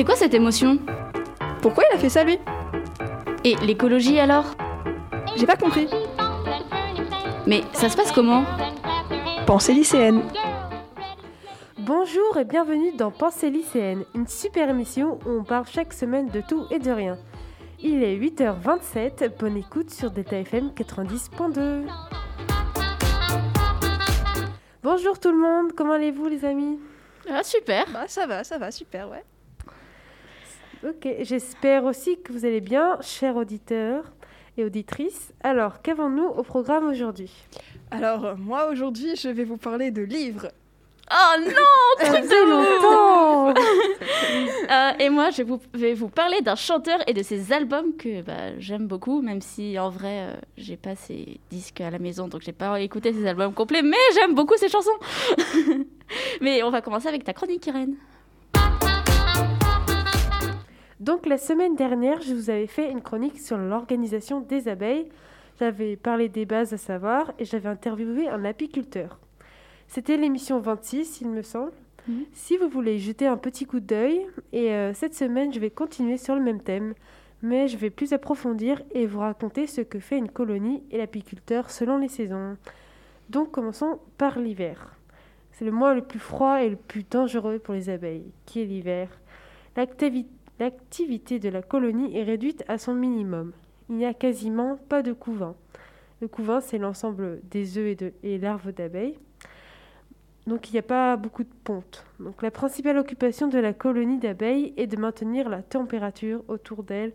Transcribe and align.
C'est 0.00 0.06
quoi 0.06 0.16
cette 0.16 0.32
émotion? 0.32 0.78
Pourquoi 1.60 1.84
il 1.90 1.94
a 1.94 1.98
fait 1.98 2.08
ça 2.08 2.24
lui? 2.24 2.38
Et 3.44 3.54
l'écologie 3.56 4.18
alors? 4.18 4.46
J'ai 5.36 5.44
pas 5.44 5.56
compris. 5.56 5.88
Mais 7.46 7.60
ça 7.74 7.90
se 7.90 7.98
passe 7.98 8.10
comment? 8.10 8.42
Pensée 9.46 9.74
lycéenne. 9.74 10.22
Bonjour 11.76 12.38
et 12.38 12.46
bienvenue 12.46 12.92
dans 12.96 13.10
Pensée 13.10 13.50
lycéenne, 13.50 14.06
une 14.14 14.26
super 14.26 14.70
émission 14.70 15.18
où 15.26 15.40
on 15.40 15.44
parle 15.44 15.66
chaque 15.70 15.92
semaine 15.92 16.28
de 16.28 16.40
tout 16.40 16.64
et 16.70 16.78
de 16.78 16.90
rien. 16.90 17.18
Il 17.82 18.02
est 18.02 18.16
8h27, 18.16 19.36
bonne 19.38 19.58
écoute 19.58 19.90
sur 19.90 20.10
Delta 20.10 20.38
FM 20.38 20.70
90.2. 20.74 21.84
Bonjour 24.82 25.18
tout 25.18 25.30
le 25.30 25.38
monde, 25.38 25.72
comment 25.76 25.92
allez-vous 25.92 26.26
les 26.26 26.46
amis? 26.46 26.80
Ah 27.30 27.42
super 27.42 27.84
Bah 27.92 28.04
ça 28.08 28.26
va, 28.26 28.44
ça 28.44 28.56
va, 28.56 28.70
super, 28.70 29.10
ouais. 29.10 29.24
Ok, 30.86 31.06
j'espère 31.20 31.84
aussi 31.84 32.18
que 32.22 32.32
vous 32.32 32.44
allez 32.46 32.60
bien, 32.60 32.96
chers 33.02 33.36
auditeurs 33.36 34.04
et 34.56 34.64
auditrices. 34.64 35.32
Alors, 35.42 35.82
qu'avons-nous 35.82 36.24
au 36.24 36.42
programme 36.42 36.88
aujourd'hui? 36.88 37.30
Alors 37.90 38.36
moi 38.38 38.68
aujourd'hui 38.70 39.16
je 39.16 39.28
vais 39.28 39.42
vous 39.44 39.56
parler 39.56 39.90
de 39.90 40.02
livres. 40.02 40.48
Oh 41.10 41.40
non 41.40 42.06
fait 42.06 42.46
longtemps 42.46 43.52
Euh, 44.70 44.90
Et 45.00 45.08
moi 45.10 45.30
je 45.30 45.42
vous- 45.42 45.60
vais 45.74 45.92
vous 45.94 46.08
parler 46.08 46.40
d'un 46.40 46.54
chanteur 46.54 47.00
et 47.08 47.12
de 47.12 47.22
ses 47.24 47.52
albums 47.52 47.96
que 47.96 48.22
bah, 48.22 48.56
j'aime 48.58 48.86
beaucoup, 48.86 49.20
même 49.20 49.40
si 49.40 49.76
en 49.78 49.90
vrai 49.90 50.20
euh, 50.28 50.34
j'ai 50.56 50.76
pas 50.76 50.94
ses 50.94 51.40
disques 51.50 51.80
à 51.80 51.90
la 51.90 51.98
maison, 51.98 52.28
donc 52.28 52.42
j'ai 52.42 52.52
pas 52.52 52.80
écouté 52.80 53.12
ses 53.12 53.26
albums 53.26 53.52
complets, 53.52 53.82
mais 53.82 53.96
j'aime 54.14 54.34
beaucoup 54.36 54.56
ses 54.56 54.68
chansons 54.68 54.90
Mais 56.40 56.62
on 56.62 56.70
va 56.70 56.80
commencer 56.80 57.08
avec 57.08 57.24
ta 57.24 57.32
chronique 57.32 57.66
Irène. 57.66 57.96
Donc 61.00 61.26
la 61.26 61.38
semaine 61.38 61.76
dernière, 61.76 62.20
je 62.20 62.34
vous 62.34 62.50
avais 62.50 62.66
fait 62.66 62.90
une 62.90 63.00
chronique 63.00 63.38
sur 63.40 63.56
l'organisation 63.56 64.40
des 64.40 64.68
abeilles. 64.68 65.08
J'avais 65.58 65.96
parlé 65.96 66.28
des 66.28 66.44
bases 66.46 66.72
à 66.72 66.78
savoir 66.78 67.32
et 67.38 67.44
j'avais 67.44 67.68
interviewé 67.68 68.28
un 68.28 68.44
apiculteur. 68.44 69.18
C'était 69.88 70.16
l'émission 70.16 70.60
26, 70.60 71.22
il 71.22 71.28
me 71.30 71.42
semble. 71.42 71.72
Mhm. 72.06 72.24
Si 72.32 72.56
vous 72.56 72.68
voulez 72.68 72.98
jeter 72.98 73.26
un 73.26 73.36
petit 73.36 73.64
coup 73.66 73.80
d'œil, 73.80 74.26
et 74.52 74.72
euh, 74.72 74.92
cette 74.94 75.14
semaine, 75.14 75.52
je 75.52 75.58
vais 75.60 75.70
continuer 75.70 76.16
sur 76.16 76.34
le 76.34 76.42
même 76.42 76.60
thème, 76.62 76.94
mais 77.42 77.66
je 77.68 77.76
vais 77.76 77.90
plus 77.90 78.12
approfondir 78.12 78.82
et 78.92 79.06
vous 79.06 79.20
raconter 79.20 79.66
ce 79.66 79.80
que 79.80 79.98
fait 79.98 80.18
une 80.18 80.28
colonie 80.30 80.82
et 80.90 80.98
l'apiculteur 80.98 81.70
selon 81.70 81.96
les 81.98 82.08
saisons. 82.08 82.56
Donc 83.30 83.50
commençons 83.52 83.98
par 84.18 84.38
l'hiver. 84.38 84.94
C'est 85.52 85.64
le 85.64 85.72
mois 85.72 85.94
le 85.94 86.02
plus 86.02 86.18
froid 86.18 86.62
et 86.62 86.70
le 86.70 86.76
plus 86.76 87.04
dangereux 87.10 87.58
pour 87.58 87.74
les 87.74 87.88
abeilles, 87.88 88.30
qui 88.46 88.60
est 88.60 88.66
l'hiver. 88.66 89.08
L'activi- 89.76 90.26
L'activité 90.60 91.38
de 91.38 91.48
la 91.48 91.62
colonie 91.62 92.14
est 92.14 92.22
réduite 92.22 92.64
à 92.68 92.76
son 92.76 92.94
minimum. 92.94 93.52
Il 93.88 93.96
n'y 93.96 94.04
a 94.04 94.12
quasiment 94.12 94.76
pas 94.90 95.00
de 95.02 95.14
couvain. 95.14 95.54
Le 96.20 96.28
couvain, 96.28 96.60
c'est 96.60 96.76
l'ensemble 96.76 97.40
des 97.48 97.78
œufs 97.78 97.96
et, 98.22 98.36
larves 98.36 98.70
d'abeilles. 98.70 99.18
Donc 100.46 100.68
il 100.68 100.74
n'y 100.74 100.78
a 100.78 100.82
pas 100.82 101.16
beaucoup 101.16 101.44
de 101.44 101.54
pontes. 101.64 102.04
Donc 102.18 102.42
la 102.42 102.50
principale 102.50 102.98
occupation 102.98 103.48
de 103.48 103.58
la 103.58 103.72
colonie 103.72 104.18
d'abeilles 104.18 104.74
est 104.76 104.86
de 104.86 104.98
maintenir 104.98 105.48
la 105.48 105.62
température 105.62 106.44
autour 106.46 106.82
d'elles 106.82 107.14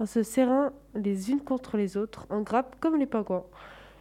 en 0.00 0.06
se 0.06 0.22
serrant 0.22 0.70
les 0.94 1.30
unes 1.30 1.42
contre 1.42 1.76
les 1.76 1.98
autres, 1.98 2.26
en 2.30 2.40
grappe 2.40 2.76
comme 2.80 2.96
les 2.96 3.04
pingouins, 3.04 3.44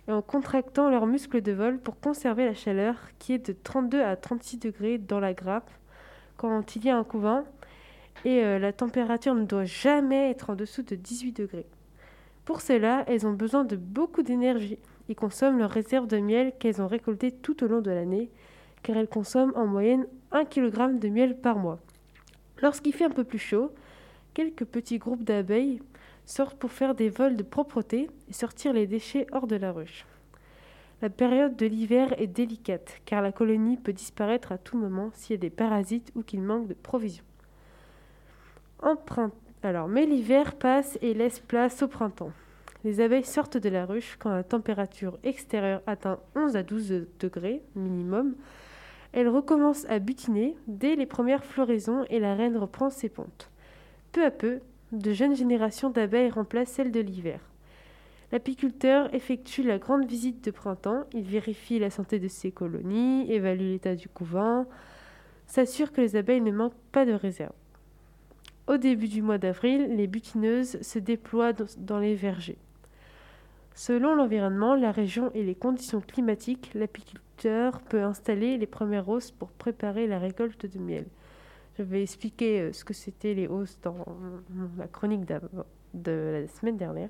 et 0.08 0.14
en 0.14 0.22
contractant 0.22 0.90
leurs 0.90 1.08
muscles 1.08 1.42
de 1.42 1.52
vol 1.52 1.78
pour 1.78 2.00
conserver 2.00 2.46
la 2.46 2.54
chaleur 2.54 2.96
qui 3.20 3.34
est 3.34 3.50
de 3.50 3.52
32 3.52 4.02
à 4.02 4.16
36 4.16 4.60
degrés 4.60 4.98
dans 4.98 5.20
la 5.20 5.34
grappe 5.34 5.70
quand 6.38 6.78
il 6.78 6.86
y 6.86 6.90
a 6.90 6.98
un 6.98 7.04
couvain 7.04 7.44
et 8.28 8.44
euh, 8.44 8.60
la 8.60 8.74
température 8.74 9.34
ne 9.36 9.46
doit 9.46 9.64
jamais 9.64 10.30
être 10.30 10.50
en 10.50 10.56
dessous 10.56 10.84
de 10.84 10.96
18 10.96 11.32
degrés. 11.32 11.66
Pour 12.44 12.60
cela, 12.60 13.06
elles 13.08 13.26
ont 13.26 13.32
besoin 13.32 13.64
de 13.64 13.78
beaucoup 13.78 14.22
d'énergie 14.22 14.80
et 15.08 15.16
consomment 15.16 15.60
leurs 15.60 15.72
réserves 15.72 16.08
de 16.08 16.18
miel 16.18 16.52
qu'elles 16.60 16.82
ont 16.82 16.88
récoltées 16.88 17.32
tout 17.32 17.64
au 17.64 17.68
long 17.68 17.80
de 17.80 17.90
l'année, 17.90 18.30
car 18.84 18.98
elles 18.98 19.08
consomment 19.08 19.54
en 19.56 19.66
moyenne 19.66 20.08
1 20.34 20.44
kg 20.44 21.00
de 21.00 21.08
miel 21.08 21.40
par 21.40 21.58
mois. 21.58 21.80
Lorsqu'il 22.62 22.94
fait 22.94 23.06
un 23.06 23.12
peu 23.12 23.24
plus 23.24 23.40
chaud, 23.40 23.72
quelques 24.34 24.66
petits 24.66 24.98
groupes 24.98 25.24
d'abeilles 25.24 25.80
sortent 26.26 26.60
pour 26.60 26.74
faire 26.74 26.96
des 26.96 27.10
vols 27.10 27.38
de 27.38 27.44
propreté 27.44 28.10
et 28.28 28.34
sortir 28.34 28.74
les 28.74 28.88
déchets 28.88 29.26
hors 29.32 29.48
de 29.48 29.56
la 29.56 29.72
ruche. 29.72 30.06
La 31.02 31.10
période 31.10 31.56
de 31.56 31.66
l'hiver 31.66 32.14
est 32.20 32.28
délicate, 32.28 33.00
car 33.06 33.22
la 33.22 33.32
colonie 33.32 33.78
peut 33.78 33.94
disparaître 33.94 34.52
à 34.52 34.58
tout 34.58 34.78
moment 34.78 35.12
s'il 35.14 35.36
y 35.36 35.40
a 35.40 35.40
des 35.40 35.50
parasites 35.50 36.12
ou 36.14 36.24
qu'il 36.24 36.42
manque 36.42 36.68
de 36.68 36.74
provisions. 36.74 37.24
Alors, 39.64 39.88
mais 39.88 40.06
l'hiver 40.06 40.56
passe 40.56 40.98
et 41.02 41.14
laisse 41.14 41.40
place 41.40 41.82
au 41.84 41.88
printemps. 41.88 42.32
Les 42.84 43.02
abeilles 43.02 43.24
sortent 43.24 43.58
de 43.58 43.70
la 43.70 43.86
ruche 43.86 44.16
quand 44.20 44.30
la 44.30 44.44
température 44.44 45.18
extérieure 45.24 45.82
atteint 45.88 46.20
11 46.36 46.56
à 46.56 46.64
12 46.64 47.08
degrés 47.20 47.64
minimum. 47.76 48.36
Elles 49.14 49.28
recommencent 49.28 49.86
à 49.90 50.00
butiner 50.00 50.56
dès 50.68 50.96
les 50.96 51.06
premières 51.06 51.44
floraisons 51.44 52.06
et 52.10 52.20
la 52.20 52.36
reine 52.36 52.56
reprend 52.56 52.90
ses 52.90 53.10
pontes. 53.10 53.50
Peu 54.12 54.24
à 54.24 54.32
peu, 54.32 54.60
de 54.92 55.12
jeunes 55.12 55.36
générations 55.36 55.90
d'abeilles 55.90 56.30
remplacent 56.30 56.72
celles 56.72 56.92
de 56.92 57.00
l'hiver. 57.00 57.40
L'apiculteur 58.32 59.14
effectue 59.14 59.64
la 59.64 59.80
grande 59.80 60.06
visite 60.06 60.44
de 60.44 60.52
printemps. 60.52 61.06
Il 61.14 61.24
vérifie 61.24 61.80
la 61.80 61.90
santé 61.90 62.20
de 62.20 62.28
ses 62.28 62.52
colonies, 62.52 63.32
évalue 63.32 63.72
l'état 63.72 63.96
du 63.96 64.10
couvain, 64.10 64.68
s'assure 65.46 65.92
que 65.92 66.02
les 66.02 66.16
abeilles 66.16 66.42
ne 66.42 66.52
manquent 66.52 66.74
pas 66.92 67.06
de 67.06 67.14
réserve. 67.14 67.54
Au 68.68 68.78
début 68.78 69.08
du 69.08 69.22
mois 69.22 69.38
d'avril, 69.38 69.96
les 69.96 70.08
butineuses 70.08 70.82
se 70.82 71.00
déploient 71.00 71.54
dans- 71.78 72.00
les 72.00 72.16
vergers. 72.16 72.58
Selon 73.74 74.16
l'environnement, 74.16 74.76
la 74.76 74.92
région 74.92 75.32
et 75.34 75.44
les 75.44 75.56
conditions 75.56 76.02
climatiques, 76.02 76.72
l'apiculteur 76.74 77.80
peut 77.82 78.02
installer 78.02 78.58
les 78.58 78.66
premières 78.66 79.08
hausses 79.08 79.32
pour 79.32 79.52
préparer 79.52 80.08
la 80.08 80.20
récolte 80.20 80.66
de 80.66 80.80
miel. 80.80 81.06
Je 81.78 81.84
vais 81.84 82.02
expliquer 82.02 82.60
euh, 82.62 82.74
ce 82.74 82.84
que 82.84 82.94
c'était 82.94 83.36
les 83.36 83.48
hausses 83.48 83.80
dans 83.84 84.04
la 84.78 84.88
chronique 84.88 85.26
de 85.94 86.42
la 86.42 86.48
semaine 86.48 86.76
dernière. 86.78 87.10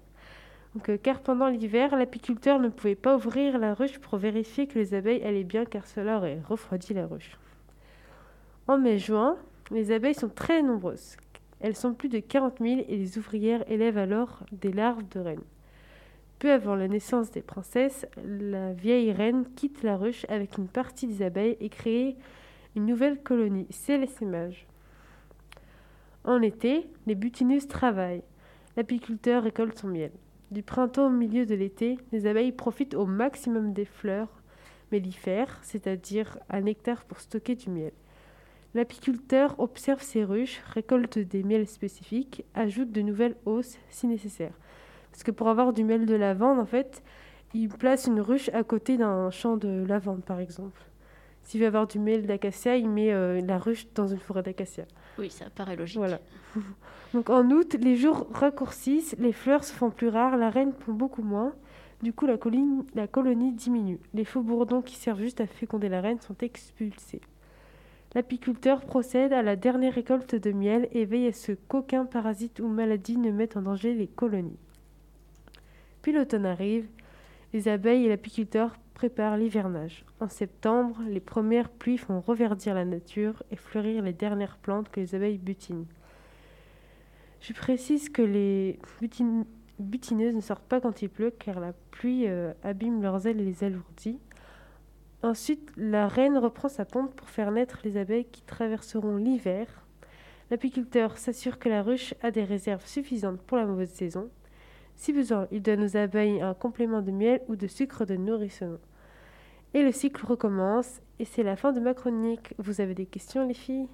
Euh, 0.89 0.97
car 1.01 1.21
pendant 1.21 1.47
l'hiver, 1.47 1.95
l'apiculteur 1.95 2.59
ne 2.59 2.67
pouvait 2.69 2.95
pas 2.95 3.15
ouvrir 3.15 3.57
la 3.57 3.73
ruche 3.73 3.97
pour 3.99 4.17
vérifier 4.17 4.67
que 4.67 4.77
les 4.77 4.93
abeilles 4.93 5.23
allaient 5.23 5.43
bien, 5.45 5.65
car 5.65 5.87
cela 5.87 6.17
aurait 6.17 6.41
refroidi 6.47 6.93
la 6.93 7.07
ruche. 7.07 7.37
En 8.67 8.77
mai-juin, 8.77 9.37
les 9.71 9.91
abeilles 9.91 10.13
sont 10.13 10.29
très 10.29 10.61
nombreuses. 10.61 11.15
Elles 11.59 11.75
sont 11.75 11.93
plus 11.93 12.09
de 12.09 12.19
40 12.19 12.59
000 12.59 12.81
et 12.87 12.97
les 12.97 13.17
ouvrières 13.17 13.69
élèvent 13.69 13.97
alors 13.97 14.43
des 14.51 14.71
larves 14.71 15.07
de 15.09 15.19
reines. 15.19 15.43
Peu 16.39 16.51
avant 16.51 16.75
la 16.75 16.87
naissance 16.87 17.31
des 17.31 17.41
princesses, 17.41 18.05
la 18.23 18.73
vieille 18.73 19.11
reine 19.11 19.45
quitte 19.55 19.81
la 19.81 19.97
ruche 19.97 20.25
avec 20.29 20.57
une 20.57 20.67
partie 20.67 21.07
des 21.07 21.23
abeilles 21.23 21.57
et 21.59 21.69
crée 21.69 22.15
une 22.75 22.85
nouvelle 22.85 23.23
colonie, 23.23 23.65
c'est 23.71 23.97
l'essaimage. 23.97 24.67
En 26.23 26.43
été, 26.43 26.87
les 27.07 27.15
butineuses 27.15 27.67
travaillent. 27.67 28.23
L'apiculteur 28.75 29.41
récolte 29.41 29.79
son 29.79 29.87
miel. 29.87 30.11
Du 30.51 30.61
printemps 30.61 31.07
au 31.07 31.09
milieu 31.09 31.47
de 31.47 31.55
l'été, 31.55 31.97
les 32.11 32.27
abeilles 32.27 32.51
profitent 32.51 32.93
au 32.93 33.07
maximum 33.07 33.73
des 33.73 33.85
fleurs 33.85 34.43
mellifères, 34.91 35.57
c'est-à-dire 35.63 36.37
un 36.51 36.61
nectar 36.61 37.03
pour 37.05 37.19
stocker 37.19 37.55
du 37.55 37.71
miel. 37.71 37.93
L'apiculteur 38.77 39.55
observe 39.59 40.03
ses 40.03 40.23
ruches, 40.23 40.61
récolte 40.71 41.17
des 41.17 41.41
miels 41.41 41.65
spécifiques, 41.65 42.45
ajoute 42.53 42.91
de 42.91 43.01
nouvelles 43.01 43.35
hausses 43.47 43.79
si 43.89 44.05
nécessaire. 44.05 44.53
Parce 45.09 45.23
que 45.23 45.31
pour 45.31 45.47
avoir 45.49 45.73
du 45.73 45.83
miel 45.83 46.05
de 46.05 46.13
lavande, 46.13 46.59
en 46.59 46.65
fait, 46.67 47.01
il 47.55 47.69
place 47.69 48.05
une 48.05 48.21
ruche 48.21 48.49
à 48.53 48.63
côté 48.63 48.97
d'un 48.97 49.31
champ 49.31 49.57
de 49.57 49.83
lavande, 49.83 50.23
par 50.23 50.39
exemple. 50.39 50.79
S'il 51.41 51.59
veut 51.61 51.65
avoir 51.65 51.87
du 51.87 51.97
miel 51.97 52.27
d'acacia, 52.27 52.77
il 52.77 52.87
met 52.87 53.11
euh, 53.11 53.41
la 53.41 53.57
ruche 53.57 53.87
dans 53.95 54.05
une 54.05 54.19
forêt 54.19 54.43
d'acacia. 54.43 54.85
Oui, 55.17 55.31
ça 55.31 55.49
paraît 55.49 55.75
logique. 55.75 55.97
Voilà. 55.97 56.19
Donc 57.15 57.31
en 57.31 57.49
août, 57.49 57.75
les 57.81 57.95
jours 57.95 58.27
raccourcissent, 58.31 59.15
les 59.17 59.33
fleurs 59.33 59.63
se 59.63 59.73
font 59.73 59.89
plus 59.89 60.09
rares, 60.09 60.37
la 60.37 60.51
reine 60.51 60.73
pond 60.73 60.93
beaucoup 60.93 61.23
moins. 61.23 61.55
Du 62.03 62.13
coup, 62.13 62.27
la, 62.27 62.37
colline- 62.37 62.85
la 62.93 63.07
colonie 63.07 63.53
diminue. 63.53 63.99
Les 64.13 64.23
faux 64.23 64.43
bourdons 64.43 64.83
qui 64.83 64.97
servent 64.97 65.21
juste 65.21 65.41
à 65.41 65.47
féconder 65.47 65.89
la 65.89 65.99
reine 65.99 66.19
sont 66.21 66.37
expulsés. 66.41 67.21
L'apiculteur 68.17 68.81
procède 68.83 69.31
à 69.31 69.43
la 69.43 69.55
dernière 69.55 69.93
récolte 69.93 70.33
de 70.33 70.51
miel 70.51 70.89
et 70.91 71.05
veille 71.05 71.27
à 71.27 71.33
ce 71.33 71.51
qu'aucun 71.51 72.03
parasite 72.03 72.59
ou 72.59 72.67
maladie 72.67 73.15
ne 73.15 73.29
mette 73.29 73.57
en 73.57 73.61
danger 73.61 73.93
les 73.93 74.07
colonies. 74.07 74.57
Puis 76.01 76.13
l'automne 76.13 76.47
arrive, 76.47 76.87
les 77.53 77.67
abeilles 77.67 78.05
et 78.05 78.09
l'apiculteur 78.09 78.75
préparent 78.95 79.37
l'hivernage. 79.37 80.03
En 80.19 80.29
septembre, 80.29 80.99
les 81.07 81.19
premières 81.19 81.69
pluies 81.69 81.99
font 81.99 82.19
reverdir 82.19 82.73
la 82.73 82.85
nature 82.85 83.43
et 83.51 83.55
fleurir 83.55 84.01
les 84.01 84.13
dernières 84.13 84.57
plantes 84.57 84.89
que 84.89 84.99
les 84.99 85.13
abeilles 85.13 85.37
butinent. 85.37 85.85
Je 87.39 87.53
précise 87.53 88.09
que 88.09 88.23
les 88.23 88.79
butin- 88.99 89.45
butineuses 89.77 90.33
ne 90.33 90.41
sortent 90.41 90.67
pas 90.67 90.81
quand 90.81 91.03
il 91.03 91.09
pleut 91.09 91.35
car 91.37 91.59
la 91.59 91.73
pluie 91.91 92.23
euh, 92.25 92.51
abîme 92.63 93.03
leurs 93.03 93.27
ailes 93.27 93.41
et 93.41 93.45
les 93.45 93.63
alourdit. 93.63 94.17
Ensuite, 95.23 95.71
la 95.77 96.07
reine 96.07 96.37
reprend 96.37 96.69
sa 96.69 96.85
pompe 96.85 97.15
pour 97.15 97.29
faire 97.29 97.51
naître 97.51 97.79
les 97.83 97.97
abeilles 97.97 98.25
qui 98.25 98.43
traverseront 98.43 99.17
l'hiver. 99.17 99.67
L'apiculteur 100.51 101.17
s'assure 101.17 101.59
que 101.59 101.69
la 101.69 101.81
ruche 101.81 102.13
a 102.21 102.31
des 102.31 102.43
réserves 102.43 102.85
suffisantes 102.85 103.41
pour 103.41 103.57
la 103.57 103.65
mauvaise 103.65 103.91
saison. 103.91 104.29
Si 104.95 105.13
besoin, 105.13 105.47
il 105.51 105.61
donne 105.61 105.83
aux 105.83 105.97
abeilles 105.97 106.41
un 106.41 106.53
complément 106.53 107.01
de 107.01 107.11
miel 107.11 107.41
ou 107.47 107.55
de 107.55 107.67
sucre 107.67 108.05
de 108.05 108.15
nourrissement. 108.15 108.77
Et 109.73 109.83
le 109.83 109.91
cycle 109.91 110.25
recommence, 110.25 111.01
et 111.19 111.25
c'est 111.25 111.43
la 111.43 111.55
fin 111.55 111.73
de 111.73 111.79
ma 111.79 111.93
chronique. 111.93 112.53
Vous 112.57 112.79
avez 112.79 112.93
des 112.93 113.05
questions, 113.05 113.47
les 113.47 113.53
filles? 113.53 113.87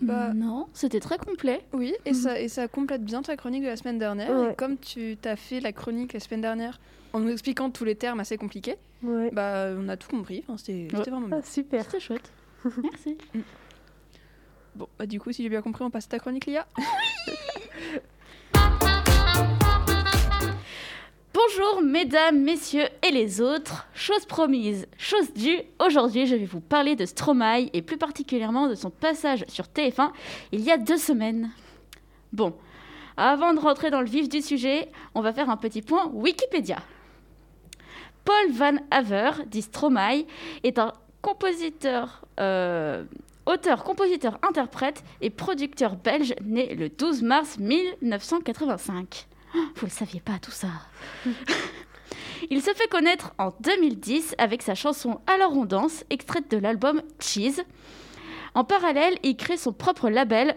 Bah- 0.00 0.32
Non, 0.34 0.66
c'était 0.74 1.00
très 1.00 1.18
complet. 1.18 1.64
Oui, 1.72 1.94
et, 2.04 2.14
ça, 2.14 2.38
et 2.40 2.48
ça 2.48 2.68
complète 2.68 3.04
bien 3.04 3.22
ta 3.22 3.36
chronique 3.36 3.62
de 3.62 3.68
la 3.68 3.76
semaine 3.76 3.98
dernière. 3.98 4.30
Ouais. 4.30 4.52
Et 4.52 4.54
comme 4.54 4.76
tu 4.76 5.16
t'as 5.20 5.36
fait 5.36 5.60
la 5.60 5.72
chronique 5.72 6.12
la 6.12 6.20
semaine 6.20 6.40
dernière 6.40 6.80
en 7.12 7.20
nous 7.20 7.30
expliquant 7.30 7.70
tous 7.70 7.84
les 7.84 7.94
termes 7.94 8.20
assez 8.20 8.36
compliqués, 8.36 8.76
Ouais. 9.02 9.30
bah 9.32 9.68
on 9.76 9.88
a 9.88 9.96
tout 9.96 10.08
compris. 10.08 10.42
Enfin, 10.48 10.56
c'était 10.58 10.88
vraiment 10.94 11.20
bien. 11.20 11.38
Ah, 11.38 11.46
super. 11.46 11.84
C'était 11.84 12.00
chouette. 12.00 12.32
Merci. 12.82 13.16
Bon, 14.74 14.88
bah 14.98 15.06
du 15.06 15.20
coup, 15.20 15.30
si 15.30 15.42
j'ai 15.44 15.48
bien 15.48 15.62
compris, 15.62 15.84
on 15.84 15.90
passe 15.90 16.06
à 16.06 16.08
ta 16.08 16.18
chronique, 16.18 16.46
Lia. 16.46 16.66
Bonjour 21.46 21.82
mesdames, 21.82 22.40
messieurs 22.40 22.86
et 23.06 23.10
les 23.10 23.40
autres. 23.40 23.86
Chose 23.94 24.24
promise, 24.24 24.86
chose 24.96 25.32
due. 25.34 25.58
Aujourd'hui, 25.84 26.26
je 26.26 26.36
vais 26.36 26.44
vous 26.44 26.60
parler 26.60 26.96
de 26.96 27.04
Stromae 27.04 27.68
et 27.72 27.82
plus 27.82 27.98
particulièrement 27.98 28.68
de 28.68 28.74
son 28.74 28.90
passage 28.90 29.44
sur 29.48 29.64
TF1 29.66 30.10
il 30.52 30.60
y 30.60 30.70
a 30.70 30.78
deux 30.78 30.96
semaines. 30.96 31.50
Bon, 32.32 32.54
avant 33.16 33.52
de 33.52 33.58
rentrer 33.58 33.90
dans 33.90 34.00
le 34.00 34.06
vif 34.06 34.28
du 34.28 34.40
sujet, 34.40 34.88
on 35.14 35.20
va 35.20 35.32
faire 35.32 35.50
un 35.50 35.56
petit 35.56 35.82
point 35.82 36.06
Wikipédia. 36.12 36.78
Paul 38.24 38.52
Van 38.52 38.76
Haver, 38.90 39.32
dit 39.46 39.62
Stromae, 39.62 40.24
est 40.62 40.78
un 40.78 40.92
compositeur, 41.20 42.22
euh, 42.40 43.04
auteur, 43.44 43.84
compositeur, 43.84 44.38
interprète 44.48 45.02
et 45.20 45.30
producteur 45.30 45.96
belge 45.96 46.34
né 46.42 46.74
le 46.74 46.88
12 46.88 47.22
mars 47.22 47.58
1985. 47.58 49.26
Vous 49.54 49.86
le 49.86 49.90
saviez 49.90 50.20
pas 50.20 50.38
tout 50.40 50.50
ça. 50.50 50.68
Il 52.50 52.60
se 52.60 52.72
fait 52.74 52.88
connaître 52.88 53.32
en 53.38 53.52
2010 53.60 54.34
avec 54.38 54.62
sa 54.62 54.74
chanson 54.74 55.20
Alors 55.26 55.56
on 55.56 55.64
danse, 55.64 56.04
extraite 56.10 56.50
de 56.50 56.58
l'album 56.58 57.02
Cheese. 57.18 57.62
En 58.54 58.64
parallèle, 58.64 59.14
il 59.22 59.36
crée 59.36 59.56
son 59.56 59.72
propre 59.72 60.10
label. 60.10 60.56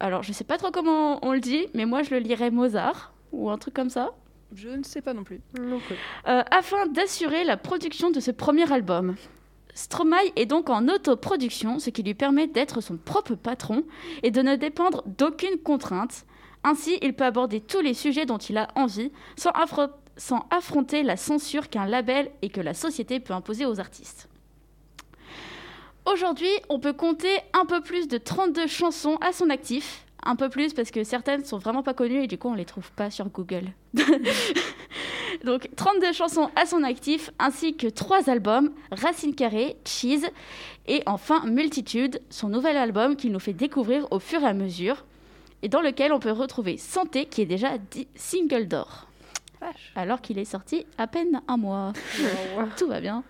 Alors, 0.00 0.22
je 0.22 0.32
sais 0.32 0.44
pas 0.44 0.58
trop 0.58 0.70
comment 0.70 1.24
on 1.24 1.32
le 1.32 1.40
dit, 1.40 1.66
mais 1.74 1.86
moi 1.86 2.02
je 2.02 2.10
le 2.10 2.18
lirais 2.18 2.50
Mozart 2.50 3.12
ou 3.32 3.50
un 3.50 3.58
truc 3.58 3.74
comme 3.74 3.90
ça. 3.90 4.12
Je 4.54 4.68
ne 4.68 4.82
sais 4.82 5.02
pas 5.02 5.12
non 5.12 5.24
plus. 5.24 5.40
Non 5.60 5.78
plus. 5.78 5.96
Euh, 6.26 6.42
afin 6.50 6.86
d'assurer 6.86 7.44
la 7.44 7.56
production 7.56 8.10
de 8.10 8.20
ce 8.20 8.30
premier 8.30 8.70
album. 8.72 9.16
Stromae 9.74 10.32
est 10.34 10.46
donc 10.46 10.70
en 10.70 10.88
autoproduction, 10.88 11.78
ce 11.78 11.90
qui 11.90 12.02
lui 12.02 12.14
permet 12.14 12.46
d'être 12.46 12.80
son 12.80 12.96
propre 12.96 13.34
patron 13.34 13.84
et 14.22 14.30
de 14.30 14.40
ne 14.42 14.56
dépendre 14.56 15.04
d'aucune 15.06 15.58
contrainte. 15.58 16.24
Ainsi, 16.64 16.98
il 17.02 17.14
peut 17.14 17.24
aborder 17.24 17.60
tous 17.60 17.80
les 17.80 17.94
sujets 17.94 18.26
dont 18.26 18.38
il 18.38 18.58
a 18.58 18.68
envie, 18.74 19.12
sans, 19.36 19.50
affro- 19.50 19.90
sans 20.16 20.46
affronter 20.50 21.02
la 21.02 21.16
censure 21.16 21.68
qu'un 21.68 21.86
label 21.86 22.30
et 22.42 22.48
que 22.50 22.60
la 22.60 22.74
société 22.74 23.20
peut 23.20 23.32
imposer 23.34 23.64
aux 23.64 23.80
artistes. 23.80 24.28
Aujourd'hui, 26.10 26.50
on 26.68 26.78
peut 26.80 26.92
compter 26.94 27.28
un 27.52 27.66
peu 27.66 27.80
plus 27.82 28.08
de 28.08 28.18
32 28.18 28.66
chansons 28.66 29.16
à 29.20 29.32
son 29.32 29.50
actif. 29.50 30.04
Un 30.24 30.34
peu 30.36 30.48
plus 30.48 30.74
parce 30.74 30.90
que 30.90 31.04
certaines 31.04 31.44
sont 31.44 31.58
vraiment 31.58 31.82
pas 31.84 31.94
connues 31.94 32.24
et 32.24 32.26
du 32.26 32.38
coup 32.38 32.48
on 32.48 32.54
les 32.54 32.64
trouve 32.64 32.90
pas 32.92 33.08
sur 33.08 33.28
Google. 33.28 33.66
Donc 35.44 35.68
32 35.76 36.12
chansons 36.12 36.50
à 36.56 36.66
son 36.66 36.82
actif 36.82 37.30
ainsi 37.38 37.76
que 37.76 37.86
3 37.86 38.28
albums, 38.28 38.72
Racine 38.90 39.34
Carrée, 39.34 39.76
Cheese 39.84 40.26
et 40.86 41.02
enfin 41.06 41.44
Multitude, 41.46 42.20
son 42.30 42.48
nouvel 42.48 42.76
album 42.76 43.14
qu'il 43.14 43.30
nous 43.30 43.38
fait 43.38 43.52
découvrir 43.52 44.08
au 44.10 44.18
fur 44.18 44.42
et 44.42 44.46
à 44.46 44.54
mesure 44.54 45.04
et 45.62 45.68
dans 45.68 45.80
lequel 45.80 46.12
on 46.12 46.20
peut 46.20 46.32
retrouver 46.32 46.76
Santé 46.76 47.26
qui 47.26 47.42
est 47.42 47.46
déjà 47.46 47.78
dit 47.78 48.08
single 48.14 48.68
d'or. 48.68 49.06
Alors 49.96 50.20
qu'il 50.20 50.38
est 50.38 50.44
sorti 50.44 50.86
à 50.98 51.06
peine 51.06 51.42
un 51.48 51.56
mois. 51.56 51.92
Tout 52.76 52.86
va 52.86 53.00
bien. 53.00 53.24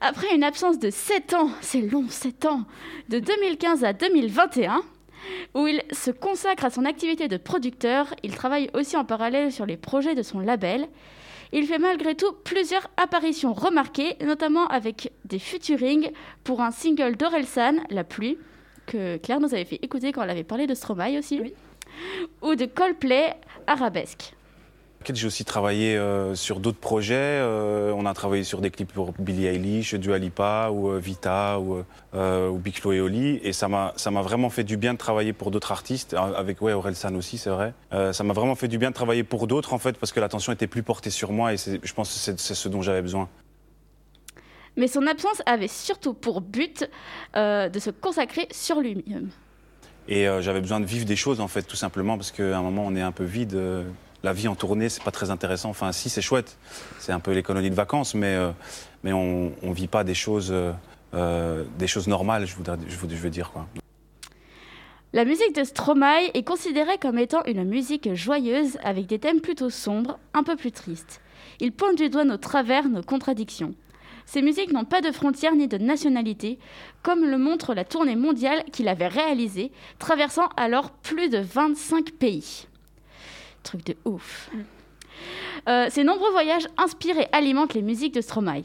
Après 0.00 0.34
une 0.34 0.44
absence 0.44 0.78
de 0.78 0.90
7 0.90 1.34
ans, 1.34 1.50
c'est 1.60 1.80
long, 1.80 2.08
7 2.08 2.46
ans, 2.46 2.64
de 3.08 3.18
2015 3.18 3.84
à 3.84 3.92
2021, 3.92 4.82
où 5.54 5.68
il 5.68 5.82
se 5.92 6.10
consacre 6.10 6.64
à 6.64 6.70
son 6.70 6.84
activité 6.84 7.28
de 7.28 7.36
producteur, 7.36 8.12
il 8.24 8.34
travaille 8.34 8.68
aussi 8.74 8.96
en 8.96 9.04
parallèle 9.04 9.52
sur 9.52 9.66
les 9.66 9.76
projets 9.76 10.16
de 10.16 10.22
son 10.22 10.40
label. 10.40 10.88
Il 11.52 11.66
fait 11.66 11.78
malgré 11.78 12.14
tout 12.14 12.32
plusieurs 12.44 12.88
apparitions 12.96 13.52
remarquées, 13.52 14.16
notamment 14.24 14.66
avec 14.66 15.12
des 15.24 15.38
featuring 15.38 16.10
pour 16.44 16.62
un 16.62 16.70
single 16.70 17.16
d'Orelsan, 17.16 17.76
La 17.90 18.04
pluie, 18.04 18.38
que 18.86 19.16
Claire 19.18 19.40
nous 19.40 19.52
avait 19.54 19.64
fait 19.64 19.78
écouter 19.82 20.12
quand 20.12 20.22
elle 20.22 20.30
avait 20.30 20.44
parlé 20.44 20.66
de 20.66 20.74
Stromae 20.74 21.18
aussi, 21.18 21.40
Oui. 21.40 21.54
ou 22.42 22.54
de 22.54 22.66
Coldplay, 22.66 23.34
Arabesque. 23.66 24.34
J'ai 25.12 25.26
aussi 25.26 25.44
travaillé 25.44 25.96
euh, 25.96 26.36
sur 26.36 26.60
d'autres 26.60 26.78
projets. 26.78 27.16
Euh, 27.16 27.92
on 27.96 28.06
a 28.06 28.14
travaillé 28.14 28.44
sur 28.44 28.60
des 28.60 28.70
clips 28.70 28.92
pour 28.92 29.12
Billie 29.18 29.46
Eilish, 29.46 29.94
Dua 29.96 30.16
Lipa 30.16 30.70
ou 30.72 30.90
euh, 30.90 30.98
Vita 31.00 31.58
ou, 31.58 31.82
ou 32.14 32.58
Big 32.58 32.78
Flo 32.78 32.92
et 32.92 33.00
Oli. 33.00 33.40
Et 33.42 33.52
ça 33.52 33.66
m'a 33.66 33.94
ça 33.96 34.12
m'a 34.12 34.22
vraiment 34.22 34.48
fait 34.48 34.62
du 34.62 34.76
bien 34.76 34.92
de 34.92 34.98
travailler 34.98 35.32
pour 35.32 35.50
d'autres 35.50 35.72
artistes, 35.72 36.14
euh, 36.14 36.18
avec 36.36 36.62
ouais, 36.62 36.72
Orelsan 36.72 37.16
aussi, 37.16 37.36
c'est 37.36 37.50
vrai. 37.50 37.74
Euh, 37.92 38.12
ça 38.12 38.22
m'a 38.22 38.32
vraiment 38.32 38.54
fait 38.54 38.68
du 38.68 38.78
bien 38.78 38.90
de 38.90 38.94
travailler 38.94 39.24
pour 39.24 39.48
d'autres 39.48 39.72
en 39.72 39.78
fait, 39.78 39.98
parce 39.98 40.12
que 40.12 40.20
l'attention 40.20 40.52
était 40.52 40.68
plus 40.68 40.84
portée 40.84 41.10
sur 41.10 41.32
moi 41.32 41.52
et 41.52 41.56
je 41.56 41.92
pense 41.94 42.08
que 42.14 42.36
c'est 42.40 42.54
ce 42.54 42.68
dont 42.68 42.80
j'avais 42.80 43.02
besoin. 43.02 43.28
Mais 44.76 44.88
son 44.88 45.06
absence 45.06 45.42
avait 45.46 45.68
surtout 45.68 46.14
pour 46.14 46.40
but 46.40 46.88
euh, 47.36 47.68
de 47.68 47.78
se 47.78 47.90
consacrer 47.90 48.48
sur 48.50 48.80
lui-même. 48.80 49.30
Et 50.08 50.26
euh, 50.26 50.40
j'avais 50.40 50.60
besoin 50.60 50.80
de 50.80 50.86
vivre 50.86 51.04
des 51.04 51.16
choses 51.16 51.40
en 51.40 51.48
fait, 51.48 51.62
tout 51.62 51.76
simplement, 51.76 52.16
parce 52.16 52.30
qu'à 52.30 52.56
un 52.56 52.62
moment 52.62 52.84
on 52.86 52.96
est 52.96 53.02
un 53.02 53.12
peu 53.12 53.24
vide. 53.24 53.54
euh, 53.54 53.84
la 54.24 54.32
vie 54.32 54.46
en 54.46 54.54
tournée, 54.54 54.88
c'est 54.88 55.02
pas 55.02 55.10
très 55.10 55.30
intéressant. 55.30 55.68
Enfin, 55.70 55.90
si, 55.90 56.08
c'est 56.08 56.22
chouette. 56.22 56.56
C'est 57.00 57.10
un 57.10 57.18
peu 57.18 57.32
les 57.32 57.42
colonies 57.42 57.70
de 57.70 57.74
vacances, 57.74 58.14
mais, 58.14 58.38
mais 59.02 59.12
on, 59.12 59.52
on 59.64 59.72
vit 59.72 59.88
pas 59.88 60.04
des 60.04 60.14
choses, 60.14 60.54
des 61.12 61.86
choses 61.88 62.06
normales, 62.06 62.46
je, 62.46 62.54
voudrais, 62.54 62.76
je, 62.86 62.96
veux, 62.96 63.08
je 63.08 63.16
veux 63.16 63.30
dire. 63.30 63.50
Quoi. 63.50 63.66
La 65.12 65.24
musique 65.24 65.56
de 65.56 65.64
Stromae 65.64 66.30
est 66.34 66.44
considérée 66.44 66.98
comme 66.98 67.18
étant 67.18 67.42
une 67.46 67.64
musique 67.64 68.14
joyeuse 68.14 68.78
avec 68.84 69.06
des 69.06 69.18
thèmes 69.18 69.40
plutôt 69.40 69.70
sombres, 69.70 70.20
un 70.34 70.44
peu 70.44 70.54
plus 70.54 70.70
tristes. 70.70 71.20
Il 71.58 71.72
pointe 71.72 71.98
du 71.98 72.08
doigt 72.08 72.24
nos 72.24 72.36
travers, 72.36 72.88
nos 72.88 73.02
contradictions. 73.02 73.74
Ces 74.26 74.42
musiques 74.42 74.72
n'ont 74.72 74.84
pas 74.84 75.00
de 75.00 75.10
frontières 75.12 75.54
ni 75.54 75.68
de 75.68 75.78
nationalité, 75.78 76.58
comme 77.02 77.24
le 77.24 77.38
montre 77.38 77.74
la 77.74 77.84
tournée 77.84 78.16
mondiale 78.16 78.64
qu'il 78.72 78.88
avait 78.88 79.08
réalisée, 79.08 79.72
traversant 79.98 80.48
alors 80.56 80.90
plus 80.90 81.28
de 81.28 81.38
25 81.38 82.12
pays. 82.12 82.66
Truc 83.62 83.84
de 83.86 83.96
ouf. 84.04 84.50
Euh, 85.68 85.86
ces 85.90 86.02
nombreux 86.02 86.30
voyages 86.32 86.66
inspirent 86.76 87.18
et 87.18 87.28
alimentent 87.32 87.74
les 87.74 87.82
musiques 87.82 88.14
de 88.14 88.20
Stromae. 88.20 88.62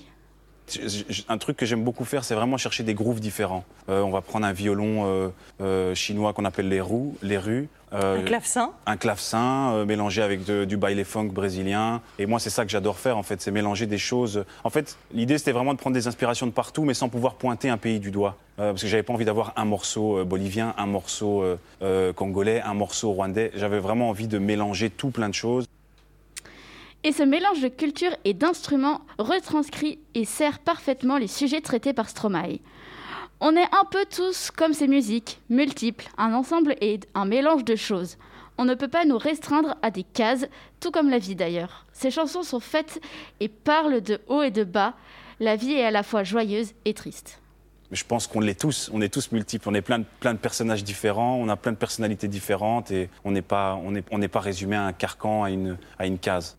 Un 1.30 1.38
truc 1.38 1.56
que 1.58 1.66
j'aime 1.66 1.84
beaucoup 1.84 2.04
faire, 2.04 2.24
c'est 2.26 2.36
vraiment 2.36 2.58
chercher 2.58 2.84
des 2.84 2.94
grooves 2.94 3.20
différents. 3.20 3.64
Euh, 3.90 4.02
on 4.02 4.12
va 4.12 4.22
prendre 4.22 4.46
un 4.46 4.52
violon 4.52 5.06
euh, 5.06 5.30
euh, 5.62 5.96
chinois 5.96 6.34
qu'on 6.34 6.46
appelle 6.46 6.68
les, 6.68 6.82
roues, 6.82 7.16
les 7.22 7.38
rues. 7.38 7.70
Euh, 7.94 8.20
Un 8.20 8.24
clavecin? 8.24 8.72
un 8.86 8.98
clavecin 8.98 9.72
euh, 9.74 9.86
mélangé 9.86 10.22
avec 10.22 10.44
de- 10.44 10.66
du 10.66 10.76
baile 10.78 11.04
funk 11.06 11.28
brésilien. 11.28 12.02
Et 12.20 12.26
moi, 12.26 12.40
c'est 12.40 12.50
ça 12.50 12.66
que 12.66 12.72
j'adore 12.72 12.98
faire, 13.00 13.18
en 13.18 13.24
fait, 13.24 13.42
c'est 13.42 13.52
mélanger 13.52 13.86
des 13.86 13.98
choses. 13.98 14.44
En 14.64 14.70
fait, 14.70 14.98
l'idée, 15.14 15.38
c'était 15.38 15.52
vraiment 15.54 15.74
de 15.74 15.80
prendre 15.80 15.94
des 15.94 16.08
inspirations 16.08 16.48
de 16.48 16.52
partout, 16.52 16.84
mais 16.84 16.94
sans 16.94 17.10
pouvoir 17.10 17.36
pointer 17.36 17.70
un 17.70 17.78
pays 17.78 18.00
du 18.00 18.12
doigt. 18.12 18.36
Euh, 18.60 18.72
parce 18.72 18.82
que 18.82 18.88
j'avais 18.88 19.04
pas 19.04 19.14
envie 19.14 19.26
d'avoir 19.26 19.54
un 19.56 19.66
morceau 19.66 20.18
euh, 20.18 20.24
bolivien, 20.26 20.74
un 20.78 20.86
morceau 20.88 21.42
euh, 21.44 21.58
euh, 21.82 22.12
congolais, 22.14 22.62
un 22.62 22.74
morceau 22.74 23.12
rwandais. 23.12 23.52
J'avais 23.56 23.80
vraiment 23.80 24.10
envie 24.10 24.28
de 24.28 24.38
mélanger 24.40 24.90
tout 24.90 25.12
plein 25.12 25.30
de 25.30 25.34
choses. 25.36 25.66
Et 27.04 27.12
ce 27.14 27.24
mélange 27.24 27.62
de 27.62 27.68
culture 27.70 28.12
et 28.26 28.34
d'instruments 28.34 29.02
retranscrit 29.20 30.00
et 30.16 30.26
sert 30.26 30.60
parfaitement 30.60 31.18
les 31.18 31.28
sujets 31.28 31.62
traités 31.62 31.94
par 31.94 32.10
Stromae. 32.10 32.60
On 33.40 33.56
est 33.56 33.76
un 33.76 33.86
peu 33.90 34.04
tous 34.10 34.50
comme 34.50 34.74
ces 34.74 34.88
musiques, 34.88 35.40
multiples, 35.50 36.10
un 36.18 36.34
ensemble 36.34 36.76
et 36.82 37.00
un 37.14 37.26
mélange 37.26 37.64
de 37.64 37.76
choses. 37.76 38.18
On 38.58 38.66
ne 38.66 38.74
peut 38.74 38.88
pas 38.88 39.06
nous 39.06 39.20
restreindre 39.20 39.76
à 39.84 39.92
des 39.92 40.02
cases, 40.02 40.48
tout 40.80 40.90
comme 40.90 41.12
la 41.12 41.20
vie 41.20 41.36
d'ailleurs. 41.36 41.86
Ces 41.94 42.10
chansons 42.10 42.42
sont 42.42 42.60
faites 42.60 43.00
et 43.40 43.48
parlent 43.48 44.02
de 44.02 44.20
haut 44.28 44.42
et 44.42 44.50
de 44.50 44.64
bas. 44.64 44.96
La 45.40 45.56
vie 45.56 45.74
est 45.74 45.86
à 45.86 45.92
la 45.92 46.02
fois 46.02 46.24
joyeuse 46.24 46.74
et 46.86 46.96
triste. 46.96 47.40
Je 47.92 48.04
pense 48.04 48.26
qu'on 48.26 48.40
l'est 48.40 48.60
tous, 48.60 48.90
on 48.92 49.02
est 49.02 49.14
tous 49.14 49.32
multiples, 49.32 49.70
on 49.70 49.74
est 49.76 49.84
plein 49.84 50.00
de, 50.00 50.38
personnages 50.38 50.84
différents, 50.84 51.36
on 51.36 51.48
a 51.48 51.56
plein 51.56 51.72
de 51.72 51.78
personnalités 51.78 52.28
différentes 52.28 52.90
et 52.90 53.10
on 53.24 53.32
n'est 53.32 53.44
pas, 53.44 53.80
résumé 54.34 54.76
à 54.76 54.86
un 54.86 54.94
carcan, 54.94 55.44
à 55.44 55.52
une 56.08 56.18
case. 56.20 56.58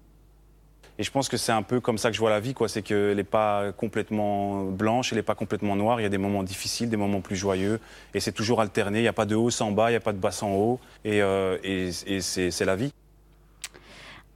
Et 1.00 1.04
je 1.04 1.10
pense 1.12 1.28
que 1.28 1.36
c'est 1.36 1.52
un 1.52 1.62
peu 1.62 1.80
comme 1.80 1.96
ça 1.96 2.08
que 2.10 2.14
je 2.16 2.20
vois 2.20 2.30
la 2.30 2.40
vie, 2.40 2.54
quoi. 2.54 2.68
C'est 2.68 2.82
qu'elle 2.82 3.14
n'est 3.16 3.22
pas 3.24 3.70
complètement 3.72 4.64
blanche, 4.64 5.12
elle 5.12 5.18
n'est 5.18 5.22
pas 5.22 5.36
complètement 5.36 5.76
noire. 5.76 6.00
Il 6.00 6.02
y 6.02 6.06
a 6.06 6.08
des 6.08 6.18
moments 6.18 6.42
difficiles, 6.42 6.90
des 6.90 6.96
moments 6.96 7.20
plus 7.20 7.36
joyeux, 7.36 7.78
et 8.14 8.20
c'est 8.20 8.32
toujours 8.32 8.60
alterné. 8.60 8.98
Il 8.98 9.02
n'y 9.02 9.08
a 9.08 9.12
pas 9.12 9.26
de 9.26 9.36
haut 9.36 9.50
sans 9.50 9.70
bas, 9.70 9.90
il 9.90 9.92
n'y 9.92 9.96
a 9.96 10.00
pas 10.00 10.12
de 10.12 10.18
bas 10.18 10.32
sans 10.32 10.50
haut, 10.54 10.80
et, 11.04 11.22
euh, 11.22 11.56
et- 11.62 11.90
et 12.06 12.20
c'est 12.20 12.50
c'est 12.50 12.64
la 12.64 12.74
vie. 12.74 12.92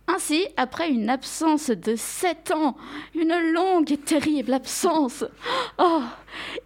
Ainsi, 0.09 0.49
après 0.57 0.91
une 0.91 1.09
absence 1.09 1.71
de 1.71 1.95
7 1.97 2.51
ans, 2.51 2.77
une 3.15 3.35
longue 3.53 3.93
et 3.93 3.97
terrible 3.97 4.53
absence, 4.53 5.25
oh, 5.79 6.03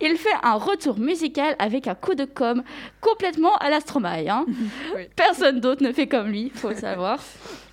il 0.00 0.16
fait 0.16 0.34
un 0.42 0.54
retour 0.54 0.98
musical 0.98 1.54
avec 1.58 1.86
un 1.86 1.94
coup 1.94 2.14
de 2.14 2.24
com 2.24 2.62
complètement 3.00 3.54
à 3.56 3.68
l'astromaille. 3.70 4.30
Hein. 4.30 4.46
Oui. 4.96 5.02
Personne 5.14 5.60
d'autre 5.60 5.82
ne 5.82 5.92
fait 5.92 6.06
comme 6.06 6.28
lui, 6.28 6.50
faut 6.54 6.70
le 6.70 6.76
savoir. 6.76 7.20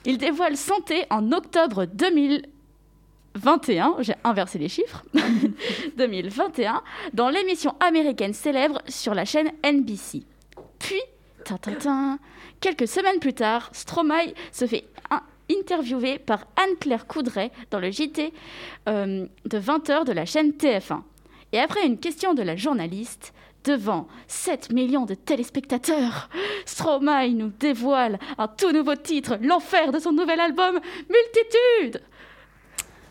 Il 0.06 0.18
dévoile 0.18 0.58
Santé 0.58 1.06
en 1.10 1.32
octobre 1.32 1.86
2021, 1.86 3.96
j'ai 4.00 4.16
inversé 4.26 4.60
les 4.60 4.68
chiffres, 4.68 5.06
2021, 5.98 6.84
dans 7.14 7.30
l'émission 7.30 7.74
américaine 7.80 8.34
célèbre 8.34 8.82
sur 8.88 9.14
la 9.14 9.24
chaîne 9.24 9.52
NBC. 9.64 10.24
Puis, 10.80 11.00
tintintin, 11.46 12.20
quelques 12.60 12.88
semaines 12.88 13.20
plus 13.20 13.34
tard, 13.34 13.70
Stromae 13.72 14.34
se 14.52 14.68
fait 14.68 14.84
interviewer 15.52 16.20
par 16.20 16.46
Anne-Claire 16.56 17.08
Coudray 17.08 17.52
dans 17.72 17.80
le 17.80 17.92
JT 17.92 18.34
euh, 18.88 19.26
de 19.46 19.60
20h 19.60 20.06
de 20.06 20.12
la 20.12 20.26
chaîne 20.26 20.52
TF1. 20.52 21.02
Et 21.52 21.60
après 21.60 21.86
une 21.86 22.00
question 22.00 22.34
de 22.34 22.42
la 22.42 22.56
journaliste, 22.56 23.34
devant 23.64 24.08
7 24.28 24.72
millions 24.72 25.06
de 25.06 25.14
téléspectateurs, 25.14 26.30
Stromae 26.66 27.30
nous 27.30 27.52
dévoile 27.60 28.20
un 28.38 28.48
tout 28.48 28.72
nouveau 28.72 28.96
titre, 28.96 29.38
l'enfer 29.42 29.92
de 29.92 30.00
son 30.00 30.12
nouvel 30.12 30.40
album 30.40 30.80
Multitude. 31.10 32.02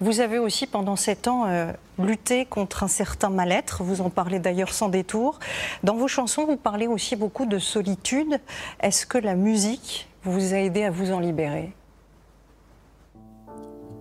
Vous 0.00 0.18
avez 0.18 0.40
aussi 0.40 0.66
pendant 0.66 0.96
sept 0.96 1.28
ans 1.28 1.46
euh, 1.46 1.72
lutté 1.96 2.44
contre 2.44 2.82
un 2.82 2.88
certain 2.88 3.30
mal-être, 3.30 3.84
vous 3.84 4.00
en 4.00 4.10
parlez 4.10 4.40
d'ailleurs 4.40 4.72
sans 4.72 4.88
détour. 4.88 5.38
Dans 5.84 5.94
vos 5.94 6.08
chansons, 6.08 6.44
vous 6.44 6.56
parlez 6.56 6.88
aussi 6.88 7.14
beaucoup 7.14 7.46
de 7.46 7.60
solitude. 7.60 8.40
Est-ce 8.80 9.06
que 9.06 9.18
la 9.18 9.36
musique 9.36 10.08
vous 10.24 10.54
a 10.54 10.56
aidé 10.56 10.82
à 10.82 10.90
vous 10.90 11.12
en 11.12 11.20
libérer? 11.20 11.72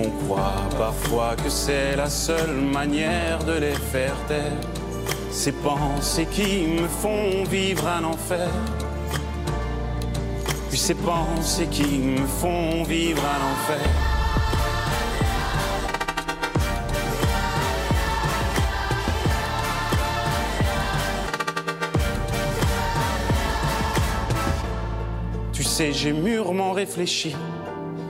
On 0.00 0.10
croit 0.24 0.68
parfois 0.76 1.34
que 1.34 1.50
c'est 1.50 1.96
la 1.96 2.08
seule 2.08 2.54
manière 2.54 3.42
de 3.42 3.54
les 3.54 3.74
faire 3.74 4.14
taire. 4.28 4.52
Ces 5.32 5.50
pensées 5.50 6.26
qui 6.26 6.66
me 6.68 6.86
font 6.86 7.42
vivre 7.44 7.84
un 7.88 8.04
enfer. 8.04 8.48
Puis 10.68 10.78
ces 10.78 10.94
pensées 10.94 11.66
qui 11.66 11.98
me 11.98 12.26
font 12.26 12.84
vivre 12.84 13.22
un 13.24 13.42
enfer. 13.52 13.88
Tu 25.52 25.64
sais, 25.64 25.92
j'ai 25.92 26.12
mûrement 26.12 26.70
réfléchi. 26.70 27.34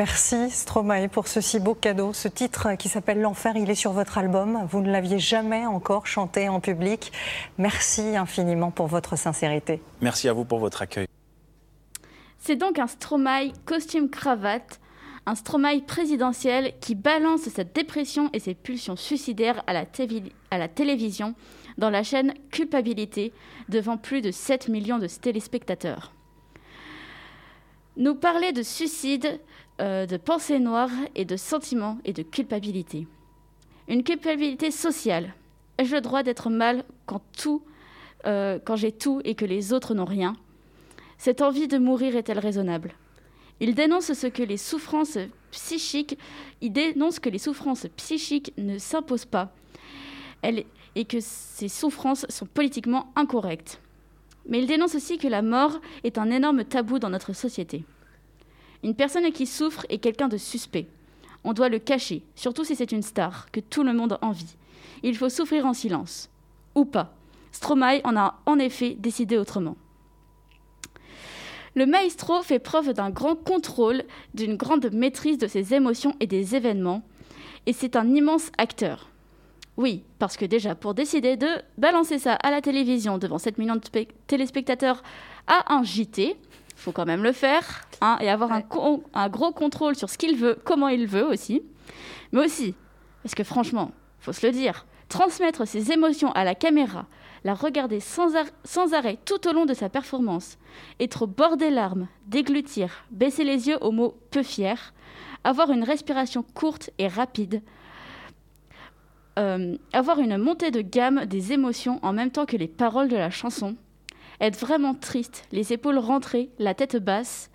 Merci 0.00 0.48
Stromae 0.50 1.08
pour 1.08 1.28
ce 1.28 1.42
si 1.42 1.60
beau 1.60 1.74
cadeau. 1.74 2.14
Ce 2.14 2.26
titre 2.26 2.74
qui 2.78 2.88
s'appelle 2.88 3.20
L'Enfer, 3.20 3.52
il 3.56 3.68
est 3.68 3.74
sur 3.74 3.92
votre 3.92 4.16
album. 4.16 4.66
Vous 4.70 4.80
ne 4.80 4.90
l'aviez 4.90 5.18
jamais 5.18 5.66
encore 5.66 6.06
chanté 6.06 6.48
en 6.48 6.58
public. 6.58 7.12
Merci 7.58 8.16
infiniment 8.16 8.70
pour 8.70 8.86
votre 8.86 9.16
sincérité. 9.16 9.82
Merci 10.00 10.26
à 10.30 10.32
vous 10.32 10.46
pour 10.46 10.58
votre 10.58 10.80
accueil. 10.80 11.06
C'est 12.38 12.56
donc 12.56 12.78
un 12.78 12.86
Stromae 12.86 13.52
costume-cravate, 13.66 14.80
un 15.26 15.34
Stromae 15.34 15.82
présidentiel 15.86 16.72
qui 16.80 16.94
balance 16.94 17.42
sa 17.50 17.64
dépression 17.64 18.30
et 18.32 18.38
ses 18.38 18.54
pulsions 18.54 18.96
suicidaires 18.96 19.62
à 19.66 19.74
la, 19.74 19.84
tévi- 19.84 20.32
à 20.50 20.56
la 20.56 20.68
télévision 20.68 21.34
dans 21.76 21.90
la 21.90 22.02
chaîne 22.02 22.32
Culpabilité 22.50 23.34
devant 23.68 23.98
plus 23.98 24.22
de 24.22 24.30
7 24.30 24.68
millions 24.68 24.98
de 24.98 25.08
téléspectateurs. 25.08 26.12
Nous 27.98 28.14
parler 28.14 28.52
de 28.52 28.62
suicide, 28.62 29.40
euh, 29.80 30.06
de 30.06 30.16
pensée 30.16 30.58
noire 30.58 30.90
et 31.14 31.24
de 31.24 31.36
sentiments 31.36 31.98
et 32.04 32.12
de 32.12 32.22
culpabilité. 32.22 33.06
Une 33.88 34.04
culpabilité 34.04 34.70
sociale. 34.70 35.34
Ai-je 35.78 35.94
le 35.94 36.00
droit 36.00 36.22
d'être 36.22 36.50
mal 36.50 36.84
quand 37.06 37.22
euh, 38.26 38.58
quand 38.62 38.76
j'ai 38.76 38.92
tout 38.92 39.22
et 39.24 39.34
que 39.34 39.46
les 39.46 39.72
autres 39.72 39.94
n'ont 39.94 40.04
rien? 40.04 40.36
Cette 41.16 41.40
envie 41.42 41.68
de 41.68 41.78
mourir 41.78 42.16
est-elle 42.16 42.38
raisonnable? 42.38 42.92
Il 43.60 43.74
dénonce 43.74 44.12
ce 44.12 44.26
que 44.26 44.42
les 44.42 44.56
souffrances 44.56 45.18
psychiques, 45.50 46.18
il 46.60 46.72
dénonce 46.72 47.18
que 47.18 47.28
les 47.28 47.38
souffrances 47.38 47.86
psychiques 47.96 48.52
ne 48.56 48.78
s'imposent 48.78 49.26
pas 49.26 49.52
et 50.42 51.04
que 51.04 51.18
ces 51.20 51.68
souffrances 51.68 52.26
sont 52.28 52.46
politiquement 52.46 53.12
incorrectes. 53.16 53.80
Mais 54.46 54.60
il 54.60 54.66
dénonce 54.66 54.94
aussi 54.94 55.18
que 55.18 55.28
la 55.28 55.42
mort 55.42 55.80
est 56.04 56.18
un 56.18 56.30
énorme 56.30 56.64
tabou 56.64 56.98
dans 56.98 57.10
notre 57.10 57.34
société. 57.34 57.84
Une 58.82 58.94
personne 58.94 59.30
qui 59.32 59.46
souffre 59.46 59.84
est 59.88 59.98
quelqu'un 59.98 60.28
de 60.28 60.36
suspect. 60.36 60.86
On 61.44 61.52
doit 61.52 61.68
le 61.68 61.78
cacher, 61.78 62.22
surtout 62.34 62.64
si 62.64 62.76
c'est 62.76 62.92
une 62.92 63.02
star, 63.02 63.50
que 63.50 63.60
tout 63.60 63.82
le 63.82 63.92
monde 63.92 64.18
envie. 64.22 64.56
Il 65.02 65.16
faut 65.16 65.28
souffrir 65.28 65.66
en 65.66 65.74
silence. 65.74 66.28
Ou 66.74 66.84
pas. 66.84 67.14
Stromae 67.52 68.00
en 68.04 68.16
a 68.16 68.40
en 68.46 68.58
effet 68.58 68.96
décidé 68.98 69.36
autrement. 69.36 69.76
Le 71.74 71.86
maestro 71.86 72.42
fait 72.42 72.58
preuve 72.58 72.92
d'un 72.92 73.10
grand 73.10 73.36
contrôle, 73.36 74.02
d'une 74.34 74.56
grande 74.56 74.90
maîtrise 74.92 75.38
de 75.38 75.46
ses 75.46 75.72
émotions 75.74 76.14
et 76.20 76.26
des 76.26 76.56
événements, 76.56 77.02
et 77.66 77.72
c'est 77.72 77.96
un 77.96 78.08
immense 78.08 78.50
acteur. 78.58 79.08
Oui, 79.76 80.02
parce 80.18 80.36
que 80.36 80.44
déjà, 80.44 80.74
pour 80.74 80.94
décider 80.94 81.36
de 81.36 81.46
balancer 81.78 82.18
ça 82.18 82.34
à 82.34 82.50
la 82.50 82.60
télévision 82.60 83.18
devant 83.18 83.38
7 83.38 83.56
millions 83.58 83.76
de 83.76 83.84
spec- 83.84 84.12
téléspectateurs 84.26 85.02
à 85.46 85.72
un 85.74 85.84
JT, 85.84 86.36
faut 86.80 86.92
quand 86.92 87.06
même 87.06 87.22
le 87.22 87.32
faire 87.32 87.86
hein, 88.00 88.16
et 88.20 88.30
avoir 88.30 88.52
un, 88.52 88.56
Ouais. 88.58 88.66
con- 88.68 89.02
un 89.14 89.28
gros 89.28 89.52
contrôle 89.52 89.94
sur 89.96 90.08
ce 90.10 90.18
qu'il 90.18 90.36
veut, 90.36 90.58
comment 90.64 90.88
il 90.88 91.06
veut 91.06 91.24
aussi. 91.24 91.62
Mais 92.32 92.44
aussi, 92.44 92.74
parce 93.22 93.34
que 93.34 93.44
franchement, 93.44 93.92
faut 94.18 94.32
se 94.32 94.46
le 94.46 94.52
dire, 94.52 94.86
transmettre 95.08 95.66
ses 95.66 95.92
émotions 95.92 96.32
à 96.32 96.44
la 96.44 96.54
caméra, 96.54 97.06
la 97.44 97.54
regarder 97.54 98.00
sans, 98.00 98.34
ar- 98.36 98.46
sans 98.64 98.92
arrêt 98.94 99.18
tout 99.24 99.46
au 99.48 99.52
long 99.52 99.66
de 99.66 99.74
sa 99.74 99.88
performance, 99.88 100.58
être 101.00 101.22
au 101.22 101.26
bord 101.26 101.56
des 101.56 101.70
larmes, 101.70 102.06
déglutir, 102.26 103.04
baisser 103.10 103.44
les 103.44 103.68
yeux 103.68 103.78
au 103.82 103.90
mot 103.92 104.14
peu 104.30 104.42
fier, 104.42 104.92
avoir 105.44 105.70
une 105.72 105.84
respiration 105.84 106.44
courte 106.54 106.90
et 106.98 107.08
rapide, 107.08 107.62
euh, 109.38 109.76
avoir 109.92 110.18
une 110.18 110.36
montée 110.38 110.70
de 110.70 110.80
gamme 110.80 111.24
des 111.26 111.52
émotions 111.52 111.98
en 112.02 112.12
même 112.12 112.30
temps 112.30 112.46
que 112.46 112.56
les 112.56 112.68
paroles 112.68 113.08
de 113.08 113.16
la 113.16 113.30
chanson, 113.30 113.76
être 114.40 114.58
vraiment 114.58 114.94
triste, 114.94 115.44
les 115.52 115.72
épaules 115.72 115.98
rentrées, 115.98 116.50
la 116.58 116.74
tête 116.74 116.96
basse, 116.96 117.50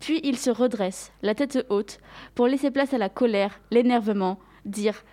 puis 0.00 0.20
il 0.24 0.36
se 0.36 0.50
redresse, 0.50 1.12
la 1.22 1.34
tête 1.34 1.64
haute, 1.68 1.98
pour 2.34 2.46
laisser 2.46 2.70
place 2.70 2.92
à 2.92 2.98
la 2.98 3.08
colère, 3.08 3.60
l'énervement, 3.70 4.38
dire 4.64 5.04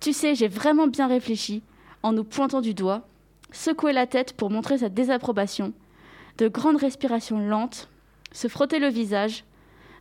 Tu 0.00 0.12
sais, 0.12 0.34
j'ai 0.34 0.48
vraiment 0.48 0.86
bien 0.86 1.06
réfléchi, 1.06 1.62
en 2.02 2.12
nous 2.12 2.24
pointant 2.24 2.60
du 2.60 2.74
doigt, 2.74 3.06
secouer 3.52 3.92
la 3.92 4.06
tête 4.06 4.32
pour 4.32 4.50
montrer 4.50 4.78
sa 4.78 4.88
désapprobation, 4.88 5.72
de 6.38 6.48
grandes 6.48 6.78
respirations 6.80 7.38
lentes, 7.38 7.88
se 8.32 8.48
frotter 8.48 8.78
le 8.78 8.88
visage, 8.88 9.44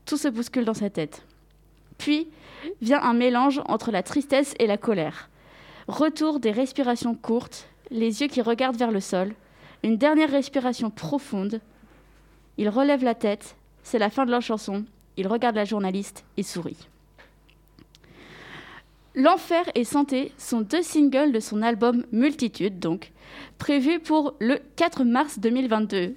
tout 0.06 0.18
se 0.18 0.30
bouscule 0.30 0.66
dans 0.66 0.74
sa 0.74 0.90
tête. 0.90 1.26
Puis 1.98 2.30
vient 2.82 3.02
un 3.02 3.14
mélange 3.14 3.62
entre 3.68 3.92
la 3.92 4.04
tristesse 4.04 4.56
et 4.60 4.68
la 4.68 4.78
colère. 4.78 5.30
Retour 5.88 6.40
des 6.40 6.52
respirations 6.52 7.16
courtes, 7.16 7.68
les 7.90 8.22
yeux 8.22 8.28
qui 8.28 8.42
regardent 8.42 8.78
vers 8.78 8.92
le 8.92 9.02
sol, 9.02 9.34
une 9.84 9.98
dernière 9.98 10.30
respiration 10.30 10.90
profonde. 10.90 11.62
Il 12.58 12.70
relève 12.70 13.04
la 13.04 13.16
tête, 13.16 13.56
c'est 13.84 14.00
la 14.00 14.10
fin 14.10 14.26
de 14.26 14.32
leur 14.32 14.42
chanson. 14.42 14.86
Il 15.18 15.28
regarde 15.28 15.56
la 15.56 15.66
journaliste 15.66 16.24
et 16.38 16.44
sourit. 16.44 16.88
L'Enfer 19.14 19.66
et 19.76 19.84
Santé 19.84 20.32
sont 20.38 20.62
deux 20.62 20.84
singles 20.84 21.34
de 21.34 21.42
son 21.42 21.62
album 21.62 22.06
Multitude, 22.14 22.80
donc, 22.80 23.12
prévus 23.58 24.00
pour 24.00 24.36
le 24.40 24.60
4 24.78 25.04
mars 25.04 25.40
2022. 25.40 26.16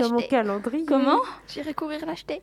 Dans 0.00 0.10
mon 0.10 0.20
calendrier. 0.20 0.84
Comment? 0.84 1.20
J'irai 1.48 1.72
courir 1.72 2.04
l'acheter. 2.04 2.42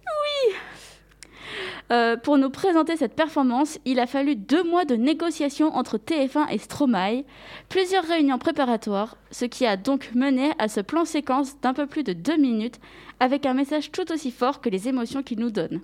Euh, 1.91 2.17
pour 2.17 2.37
nous 2.37 2.51
présenter 2.51 2.97
cette 2.97 3.15
performance, 3.15 3.79
il 3.85 3.99
a 3.99 4.05
fallu 4.05 4.35
deux 4.35 4.63
mois 4.63 4.85
de 4.85 4.95
négociations 4.95 5.75
entre 5.75 5.97
TF1 5.97 6.51
et 6.51 6.59
Stromae, 6.59 7.23
plusieurs 7.67 8.03
réunions 8.03 8.37
préparatoires, 8.37 9.17
ce 9.31 9.45
qui 9.45 9.65
a 9.65 9.75
donc 9.75 10.11
mené 10.13 10.51
à 10.59 10.67
ce 10.67 10.81
plan 10.81 11.03
séquence 11.03 11.59
d'un 11.61 11.73
peu 11.73 11.87
plus 11.87 12.03
de 12.03 12.13
deux 12.13 12.37
minutes, 12.37 12.79
avec 13.19 13.47
un 13.47 13.55
message 13.55 13.91
tout 13.91 14.11
aussi 14.11 14.29
fort 14.29 14.61
que 14.61 14.69
les 14.69 14.87
émotions 14.87 15.23
qu'il 15.23 15.39
nous 15.39 15.49
donne. 15.49 15.81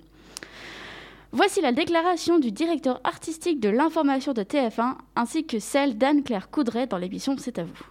Voici 1.32 1.60
la 1.60 1.72
déclaration 1.72 2.38
du 2.38 2.52
directeur 2.52 3.02
artistique 3.04 3.60
de 3.60 3.70
l'information 3.70 4.34
de 4.34 4.44
TF1, 4.44 4.96
ainsi 5.16 5.46
que 5.46 5.60
celle 5.60 5.98
d'Anne-Claire 5.98 6.52
Coudray 6.52 6.86
dans 6.86 6.98
l'émission 6.98 7.36
C'est 7.40 7.58
à 7.58 7.64
vous. 7.64 7.84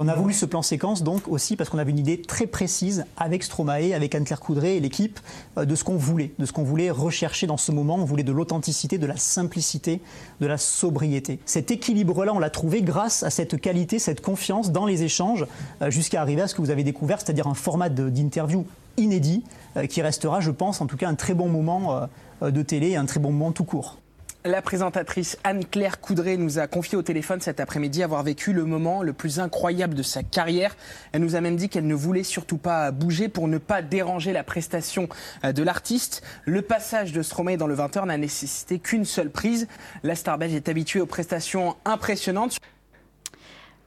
On 0.00 0.06
a 0.06 0.14
voulu 0.14 0.32
ce 0.32 0.46
plan 0.46 0.62
séquence 0.62 1.02
donc 1.02 1.26
aussi 1.26 1.56
parce 1.56 1.70
qu'on 1.70 1.78
avait 1.78 1.90
une 1.90 1.98
idée 1.98 2.22
très 2.22 2.46
précise 2.46 3.04
avec 3.16 3.42
Stromae, 3.42 3.92
avec 3.96 4.14
Anne-Claire 4.14 4.38
Coudray 4.38 4.76
et 4.76 4.80
l'équipe 4.80 5.18
euh, 5.56 5.64
de 5.64 5.74
ce 5.74 5.82
qu'on 5.82 5.96
voulait, 5.96 6.30
de 6.38 6.46
ce 6.46 6.52
qu'on 6.52 6.62
voulait 6.62 6.92
rechercher 6.92 7.48
dans 7.48 7.56
ce 7.56 7.72
moment. 7.72 7.96
On 7.96 8.04
voulait 8.04 8.22
de 8.22 8.30
l'authenticité, 8.30 8.98
de 8.98 9.06
la 9.06 9.16
simplicité, 9.16 10.00
de 10.40 10.46
la 10.46 10.56
sobriété. 10.56 11.40
Cet 11.46 11.72
équilibre-là, 11.72 12.32
on 12.32 12.38
l'a 12.38 12.48
trouvé 12.48 12.80
grâce 12.80 13.24
à 13.24 13.30
cette 13.30 13.60
qualité, 13.60 13.98
cette 13.98 14.20
confiance 14.20 14.70
dans 14.70 14.86
les 14.86 15.02
échanges 15.02 15.46
euh, 15.82 15.90
jusqu'à 15.90 16.20
arriver 16.20 16.42
à 16.42 16.46
ce 16.46 16.54
que 16.54 16.62
vous 16.62 16.70
avez 16.70 16.84
découvert, 16.84 17.20
c'est-à-dire 17.20 17.48
un 17.48 17.54
format 17.54 17.88
d'interview 17.88 18.66
inédit 18.98 19.42
euh, 19.76 19.86
qui 19.86 20.00
restera, 20.00 20.38
je 20.40 20.52
pense, 20.52 20.80
en 20.80 20.86
tout 20.86 20.96
cas 20.96 21.08
un 21.08 21.16
très 21.16 21.34
bon 21.34 21.48
moment 21.48 22.08
de 22.40 22.62
télé 22.62 22.90
et 22.90 22.96
un 22.96 23.06
très 23.06 23.18
bon 23.18 23.32
moment 23.32 23.50
tout 23.50 23.64
court. 23.64 23.98
La 24.44 24.62
présentatrice 24.62 25.36
Anne-Claire 25.42 26.00
Coudray 26.00 26.38
nous 26.38 26.60
a 26.60 26.68
confié 26.68 26.96
au 26.96 27.02
téléphone 27.02 27.40
cet 27.40 27.58
après-midi 27.58 28.04
avoir 28.04 28.22
vécu 28.22 28.52
le 28.52 28.64
moment 28.64 29.02
le 29.02 29.12
plus 29.12 29.40
incroyable 29.40 29.96
de 29.96 30.02
sa 30.04 30.22
carrière. 30.22 30.76
Elle 31.10 31.22
nous 31.22 31.34
a 31.34 31.40
même 31.40 31.56
dit 31.56 31.68
qu'elle 31.68 31.88
ne 31.88 31.94
voulait 31.94 32.22
surtout 32.22 32.56
pas 32.56 32.92
bouger 32.92 33.28
pour 33.28 33.48
ne 33.48 33.58
pas 33.58 33.82
déranger 33.82 34.32
la 34.32 34.44
prestation 34.44 35.08
euh, 35.44 35.52
de 35.52 35.64
l'artiste. 35.64 36.22
Le 36.44 36.62
passage 36.62 37.12
de 37.12 37.20
Stromae 37.20 37.56
dans 37.56 37.66
le 37.66 37.74
20h 37.74 38.06
n'a 38.06 38.16
nécessité 38.16 38.78
qu'une 38.78 39.04
seule 39.04 39.30
prise. 39.30 39.66
La 40.04 40.14
star 40.14 40.38
belge 40.38 40.54
est 40.54 40.68
habituée 40.68 41.00
aux 41.00 41.06
prestations 41.06 41.76
impressionnantes. 41.84 42.58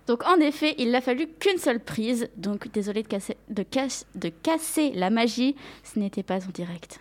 Donc 0.05 0.27
en 0.27 0.35
effet, 0.41 0.75
il 0.77 0.91
n'a 0.91 0.99
fallu 0.99 1.27
qu'une 1.39 1.59
seule 1.59 1.79
prise, 1.79 2.27
donc 2.35 2.69
désolé 2.73 3.05
de 3.49 3.63
casser, 3.63 4.91
la 4.95 5.09
magie, 5.09 5.55
ce 5.83 5.97
n'était 5.97 6.23
pas 6.23 6.45
en 6.45 6.51
direct. 6.53 6.99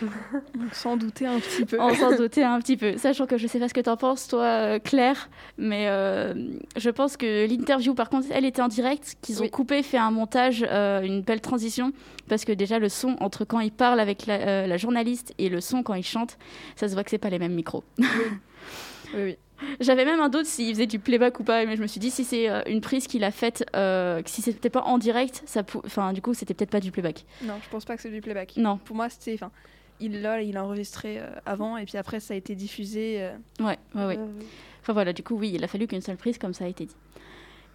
Sans 0.72 0.96
douter 0.96 1.26
un 1.26 1.38
petit 1.40 1.64
peu. 1.64 1.80
On 1.80 1.94
s'en 1.94 2.16
doutait 2.16 2.42
un 2.42 2.58
petit 2.60 2.76
peu, 2.76 2.96
sachant 2.98 3.26
que 3.26 3.36
je 3.38 3.46
sais 3.46 3.58
pas 3.58 3.68
ce 3.68 3.74
que 3.74 3.80
t'en 3.80 3.96
penses, 3.96 4.28
toi, 4.28 4.42
euh, 4.44 4.78
Claire, 4.78 5.28
mais 5.58 5.86
euh, 5.88 6.34
je 6.76 6.90
pense 6.90 7.16
que 7.16 7.46
l'interview, 7.46 7.94
par 7.94 8.10
contre, 8.10 8.26
elle 8.30 8.44
était 8.44 8.62
en 8.62 8.68
direct, 8.68 9.16
qu'ils 9.22 9.38
ont 9.40 9.44
Oui. 9.44 9.50
coupé, 9.50 9.82
fait 9.82 9.98
un 9.98 10.10
montage, 10.10 10.64
euh, 10.68 11.02
une 11.02 11.22
belle 11.22 11.40
transition, 11.40 11.92
parce 12.28 12.44
que 12.44 12.52
déjà 12.52 12.78
le 12.78 12.88
son 12.88 13.16
entre 13.20 13.44
quand 13.44 13.60
il 13.60 13.72
parle 13.72 14.00
avec 14.00 14.26
la, 14.26 14.34
euh, 14.34 14.66
la 14.66 14.76
journaliste 14.76 15.32
et 15.38 15.48
le 15.48 15.60
son 15.60 15.82
quand 15.82 15.94
il 15.94 16.02
chante, 16.04 16.38
ça 16.76 16.88
se 16.88 16.94
voit 16.94 17.04
que 17.04 17.10
c'est 17.10 17.18
pas 17.18 17.30
les 17.30 17.38
mêmes 17.38 17.54
micros. 17.54 17.84
Oui, 19.14 19.20
oui. 19.22 19.36
J'avais 19.80 20.04
même 20.04 20.18
un 20.18 20.28
doute 20.28 20.46
s'il 20.46 20.74
faisait 20.74 20.86
du 20.88 20.98
playback 20.98 21.38
ou 21.38 21.44
pas, 21.44 21.64
mais 21.64 21.76
je 21.76 21.82
me 21.82 21.86
suis 21.86 22.00
dit 22.00 22.10
si 22.10 22.24
c'est 22.24 22.48
une 22.68 22.80
prise 22.80 23.06
qu'il 23.06 23.22
a 23.22 23.30
faite, 23.30 23.64
euh, 23.76 24.20
si 24.26 24.42
c'était 24.42 24.70
pas 24.70 24.82
en 24.82 24.98
direct, 24.98 25.42
ça, 25.46 25.62
pou- 25.62 25.80
enfin 25.86 26.12
du 26.12 26.20
coup 26.20 26.34
c'était 26.34 26.52
peut-être 26.54 26.70
pas 26.70 26.80
du 26.80 26.90
playback. 26.90 27.24
Non, 27.42 27.54
je 27.62 27.68
pense 27.70 27.84
pas 27.84 27.94
que 27.94 28.02
c'est 28.02 28.10
du 28.10 28.20
playback. 28.20 28.54
Non. 28.56 28.78
Pour 28.78 28.96
moi, 28.96 29.08
c'était. 29.08 29.34
Enfin, 29.34 29.52
il 30.00 30.22
l'a, 30.22 30.42
il 30.42 30.56
a 30.56 30.64
enregistré 30.64 31.18
euh, 31.20 31.26
avant 31.46 31.76
et 31.76 31.84
puis 31.84 31.96
après 31.98 32.20
ça 32.20 32.34
a 32.34 32.36
été 32.36 32.54
diffusé. 32.54 33.22
euh, 33.22 33.36
Ouais, 33.60 33.78
ouais, 33.94 34.06
ouais. 34.06 34.18
Euh, 34.18 34.26
Enfin 34.82 34.92
voilà, 34.92 35.12
du 35.14 35.22
coup, 35.22 35.34
oui, 35.36 35.52
il 35.54 35.64
a 35.64 35.68
fallu 35.68 35.86
qu'une 35.86 36.02
seule 36.02 36.16
prise, 36.18 36.36
comme 36.38 36.52
ça 36.52 36.64
a 36.66 36.68
été 36.68 36.84
dit. 36.86 36.96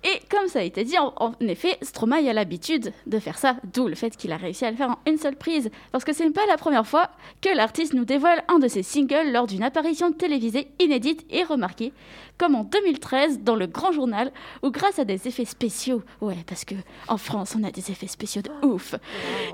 Et 0.03 0.21
comme 0.29 0.47
ça 0.47 0.59
a 0.59 0.63
été 0.63 0.83
dit, 0.83 0.97
en, 0.97 1.33
effet, 1.41 1.77
Stromae 1.81 2.29
a 2.29 2.33
l'habitude 2.33 2.93
de 3.05 3.19
faire 3.19 3.37
ça, 3.37 3.57
d'où 3.73 3.87
le 3.87 3.95
fait 3.95 4.15
qu'il 4.15 4.31
a 4.31 4.37
réussi 4.37 4.63
à 4.65 4.71
le 4.71 4.77
faire 4.77 4.91
en 4.91 4.99
une 5.05 5.17
seule 5.17 5.35
prise. 5.35 5.69
Parce 5.91 6.05
que 6.05 6.13
ce 6.13 6.23
n'est 6.23 6.31
pas 6.31 6.45
la 6.47 6.57
première 6.57 6.87
fois 6.87 7.09
que 7.41 7.49
l'artiste 7.53 7.93
nous 7.93 8.05
dévoile 8.05 8.43
un 8.47 8.59
de 8.59 8.67
ses 8.67 8.83
singles 8.83 9.31
lors 9.31 9.47
d'une 9.47 9.63
apparition 9.63 10.11
télévisée 10.11 10.69
inédite 10.79 11.25
et 11.29 11.43
remarquée, 11.43 11.91
comme 12.37 12.55
en 12.55 12.63
2013 12.63 13.39
dans 13.41 13.55
Le 13.55 13.67
Grand 13.67 13.91
Journal, 13.91 14.31
où 14.63 14.71
grâce 14.71 14.99
à 14.99 15.05
des 15.05 15.27
effets 15.27 15.45
spéciaux, 15.45 16.01
ouais, 16.21 16.37
parce 16.47 16.63
que 16.63 16.75
en 17.07 17.17
France 17.17 17.55
on 17.59 17.63
a 17.63 17.71
des 17.71 17.91
effets 17.91 18.07
spéciaux 18.07 18.41
de 18.41 18.65
ouf, 18.65 18.95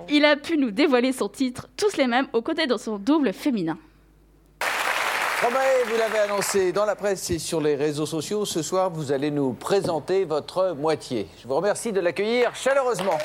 il 0.10 0.26
a 0.26 0.36
pu 0.36 0.58
nous 0.58 0.72
dévoiler 0.72 1.12
son 1.12 1.28
titre, 1.28 1.68
tous 1.76 1.98
les 1.98 2.08
mêmes, 2.08 2.28
aux 2.34 2.42
côtés 2.42 2.68
de 2.68 2.78
son 2.78 2.98
double 2.98 3.34
féminin. 3.34 3.78
Stromae, 5.38 5.84
vous 5.88 5.98
l'avez 5.98 6.20
annoncé 6.20 6.72
dans 6.72 6.86
la 6.86 6.96
presse 6.96 7.30
et 7.30 7.40
sur 7.40 7.60
les 7.60 7.76
réseaux 7.76 8.06
sociaux. 8.06 8.46
Ce 8.46 8.62
soir, 8.62 8.90
vous 8.90 9.12
allez 9.12 9.32
nous 9.32 9.52
présenter 9.52 10.24
votre 10.24 10.72
moitié. 10.72 11.28
Je 11.42 11.48
vous 11.48 11.56
remercie 11.56 11.92
de 11.92 12.00
l'accueillir 12.00 12.56
chaleureusement. 12.56 13.18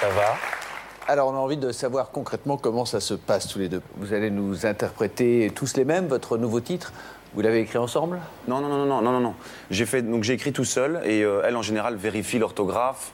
Ça 0.00 0.08
va? 0.08 0.51
Alors, 1.08 1.28
on 1.28 1.34
a 1.34 1.38
envie 1.38 1.56
de 1.56 1.72
savoir 1.72 2.10
concrètement 2.10 2.56
comment 2.56 2.84
ça 2.84 3.00
se 3.00 3.14
passe 3.14 3.48
tous 3.48 3.58
les 3.58 3.68
deux. 3.68 3.82
Vous 3.96 4.12
allez 4.14 4.30
nous 4.30 4.66
interpréter 4.66 5.50
tous 5.54 5.76
les 5.76 5.84
mêmes 5.84 6.06
votre 6.06 6.38
nouveau 6.38 6.60
titre? 6.60 6.92
Vous 7.34 7.40
l'avez 7.40 7.60
écrit 7.60 7.78
ensemble? 7.78 8.20
Non, 8.46 8.60
non, 8.60 8.68
non, 8.68 8.84
non, 8.84 9.00
non, 9.02 9.12
non, 9.12 9.20
non. 9.20 9.34
J'ai 9.70 9.86
fait, 9.86 10.02
donc 10.02 10.22
j'ai 10.22 10.34
écrit 10.34 10.52
tout 10.52 10.64
seul 10.64 11.00
et 11.04 11.22
euh, 11.24 11.42
elle 11.44 11.56
en 11.56 11.62
général 11.62 11.96
vérifie 11.96 12.38
l'orthographe, 12.38 13.12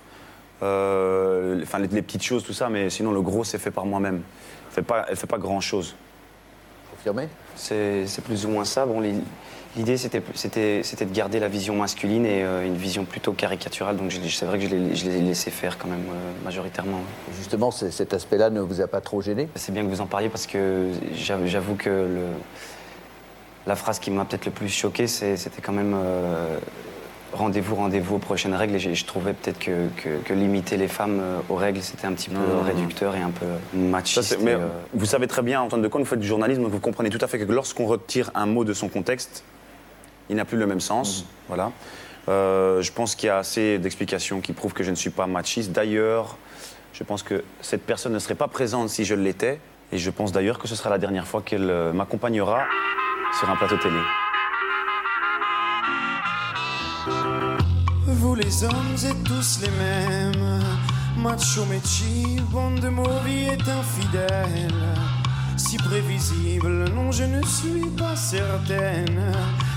euh, 0.62 1.60
enfin 1.62 1.78
les, 1.78 1.86
les 1.88 2.02
petites 2.02 2.24
choses, 2.24 2.42
tout 2.44 2.52
ça, 2.52 2.68
mais 2.68 2.90
sinon 2.90 3.12
le 3.12 3.22
gros 3.22 3.44
c'est 3.44 3.58
fait 3.58 3.70
par 3.70 3.86
moi-même. 3.86 4.22
Elle 4.68 4.74
fait 4.74 4.82
pas, 4.82 5.06
elle 5.08 5.16
fait 5.16 5.26
pas 5.28 5.38
grand 5.38 5.60
chose. 5.60 5.94
Confirmé 6.90 7.28
C'est 7.54 8.06
c'est 8.06 8.22
plus 8.22 8.44
ou 8.44 8.48
moins 8.50 8.64
ça. 8.64 8.86
Bon, 8.86 9.00
les- 9.00 9.14
l'idée 9.76 9.96
c'était 9.96 10.20
de 10.20 11.12
garder 11.12 11.38
la 11.40 11.48
vision 11.48 11.76
masculine 11.76 12.24
et 12.26 12.42
euh, 12.42 12.66
une 12.66 12.76
vision 12.76 13.04
plutôt 13.04 13.32
caricaturale. 13.32 13.96
Donc 13.96 14.12
c'est 14.12 14.44
vrai 14.46 14.58
que 14.58 14.64
je 14.64 14.74
l'ai 14.74 14.96
je 14.96 15.04
l'ai 15.08 15.20
laissé 15.20 15.50
faire 15.50 15.78
quand 15.78 15.88
même 15.88 16.04
euh, 16.08 16.44
majoritairement. 16.44 17.00
Justement, 17.36 17.70
cet 17.70 18.12
aspect-là 18.14 18.50
ne 18.50 18.60
vous 18.60 18.80
a 18.80 18.86
pas 18.86 19.00
trop 19.00 19.20
gêné? 19.22 19.48
C'est 19.54 19.72
bien 19.72 19.82
que 19.84 19.88
vous 19.88 20.00
en 20.00 20.06
parliez 20.06 20.28
parce 20.28 20.46
que 20.46 20.86
j'avoue 21.14 21.74
que 21.74 21.88
le, 21.90 22.26
la 23.66 23.76
phrase 23.76 23.98
qui 23.98 24.10
m'a 24.10 24.24
peut-être 24.24 24.46
le 24.46 24.52
plus 24.52 24.68
choqué, 24.70 25.06
c'était 25.06 25.60
quand 25.62 25.74
même 25.74 25.94
euh, 25.94 26.56
rendez-vous, 27.34 27.74
rendez-vous 27.76 28.14
aux 28.16 28.18
prochaines 28.18 28.54
règles. 28.54 28.74
Et 28.76 28.94
je 28.94 29.04
trouvais 29.04 29.34
peut-être 29.34 29.58
que, 29.58 29.88
que- 29.96 30.18
que 30.24 30.32
limiter 30.32 30.78
les 30.78 30.88
femmes 30.88 31.20
aux 31.50 31.56
règles, 31.56 31.82
c'était 31.82 32.06
un 32.06 32.12
petit 32.14 32.30
peu 32.30 32.36
Mmh. 32.38 32.62
réducteur 32.66 33.14
et 33.14 33.20
un 33.20 33.30
peu 33.30 33.46
machiste. 33.78 34.38
mais 34.42 34.52
et, 34.52 34.54
euh, 34.54 34.68
vous 34.94 35.04
savez 35.04 35.26
très 35.26 35.42
bien, 35.42 35.60
Antoine 35.60 35.82
de 35.82 35.88
Caunes, 35.88 36.02
vous 36.02 36.08
faites 36.08 36.18
du 36.20 36.26
journalisme, 36.26 36.62
donc 36.62 36.72
vous 36.72 36.80
comprenez 36.80 37.10
tout 37.10 37.18
à 37.20 37.26
fait 37.26 37.38
que 37.38 37.44
lorsqu'on 37.52 37.84
retire 37.86 38.30
un 38.34 38.46
mot 38.46 38.64
de 38.64 38.72
son 38.72 38.88
contexte, 38.88 39.44
il 40.30 40.36
n'a 40.36 40.44
plus 40.44 40.58
le 40.58 40.66
même 40.66 40.80
sens. 40.80 41.24
Voilà. 41.48 41.72
Euh, 42.28 42.82
je 42.82 42.92
pense 42.92 43.14
qu'il 43.14 43.28
y 43.28 43.30
a 43.30 43.38
assez 43.38 43.78
d'explications 43.78 44.40
qui 44.40 44.52
prouvent 44.52 44.74
que 44.74 44.84
je 44.84 44.90
ne 44.90 44.96
suis 44.96 45.10
pas 45.10 45.26
machiste. 45.26 45.72
D'ailleurs, 45.72 46.36
je 46.92 47.04
pense 47.04 47.22
que 47.22 47.44
cette 47.60 47.84
personne 47.84 48.12
ne 48.12 48.18
serait 48.18 48.34
pas 48.34 48.48
présente 48.48 48.90
si 48.90 49.04
je 49.04 49.14
l'étais. 49.14 49.60
Et 49.90 49.98
je 49.98 50.10
pense 50.10 50.32
d'ailleurs 50.32 50.58
que 50.58 50.68
ce 50.68 50.76
sera 50.76 50.90
la 50.90 50.98
dernière 50.98 51.26
fois 51.26 51.40
qu'elle 51.40 51.70
euh, 51.70 51.92
m'accompagnera 51.92 52.64
sur 53.38 53.48
un 53.48 53.56
plateau 53.56 53.78
télé. 53.78 54.00
Vous 58.06 58.34
les 58.34 58.64
hommes 58.64 58.96
êtes 59.06 59.24
tous 59.24 59.60
les 59.62 59.70
mêmes. 59.70 60.62
Macho 61.16 61.64
Mechi, 61.64 62.40
bande 62.50 62.80
de 62.80 62.88
mauvais 62.88 63.46
est 63.52 63.68
infidèle. 63.68 65.17
Si 65.58 65.76
prévisible, 65.76 66.88
non, 66.94 67.10
je 67.10 67.24
ne 67.24 67.42
suis 67.42 67.90
pas 67.98 68.14
certaine 68.14 69.32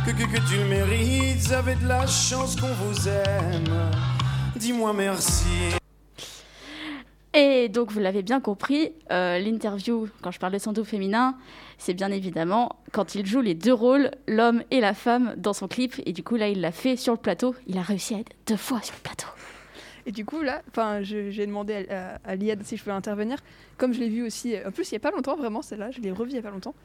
que, 0.06 0.12
que, 0.12 0.24
que 0.24 0.48
tu 0.48 0.58
le 0.58 0.66
mérites. 0.66 1.52
Avez 1.52 1.76
de 1.76 1.88
la 1.88 2.06
chance 2.06 2.56
qu'on 2.56 2.68
vous 2.68 3.10
aime. 3.10 3.92
Dis-moi 4.56 4.94
merci. 4.94 5.76
Et 7.34 7.68
donc, 7.68 7.92
vous 7.92 8.00
l'avez 8.00 8.22
bien 8.22 8.40
compris, 8.40 8.92
euh, 9.12 9.40
l'interview, 9.40 10.08
quand 10.22 10.32
je 10.32 10.40
parle 10.40 10.54
de 10.54 10.60
santo 10.60 10.84
féminin, 10.84 11.36
c'est 11.78 11.94
bien 11.94 12.12
évidemment 12.12 12.78
quand 12.92 13.16
il 13.16 13.26
joue 13.26 13.42
les 13.42 13.56
deux 13.56 13.74
rôles, 13.74 14.12
l'homme 14.28 14.64
et 14.70 14.82
la 14.82 14.94
femme, 14.94 15.34
dans 15.36 15.54
son 15.54 15.68
clip. 15.68 15.96
Et 16.06 16.14
du 16.14 16.24
coup, 16.24 16.36
là, 16.36 16.48
il 16.48 16.62
l'a 16.62 16.72
fait 16.72 16.96
sur 16.96 17.14
le 17.14 17.20
plateau. 17.20 17.56
Il 17.68 17.78
a 17.78 17.82
réussi 17.82 18.14
à 18.14 18.20
être 18.20 18.34
deux 18.48 18.58
fois 18.58 18.82
sur 18.82 18.94
le 18.96 19.02
plateau. 19.02 19.28
Et 20.06 20.12
du 20.12 20.26
coup, 20.26 20.42
là, 20.42 20.62
j'ai 21.02 21.46
demandé 21.46 21.86
à, 21.90 22.16
à, 22.26 22.32
à 22.32 22.36
Liad 22.36 22.64
si 22.64 22.78
je 22.78 22.84
pouvais 22.84 22.96
intervenir. 22.96 23.38
Comme 23.78 23.94
je 23.94 24.00
l'ai 24.00 24.10
vu 24.10 24.26
aussi, 24.26 24.56
euh, 24.56 24.68
en 24.68 24.72
plus, 24.72 24.90
il 24.92 24.94
n'y 24.96 24.98
a 24.98 25.00
pas 25.00 25.12
longtemps, 25.12 25.36
vraiment, 25.36 25.62
celle-là, 25.62 25.92
je 25.92 26.00
l'ai 26.02 26.12
revue 26.12 26.32
il 26.32 26.34
n'y 26.34 26.40
a 26.40 26.44
pas 26.44 26.52
longtemps. 26.52 26.76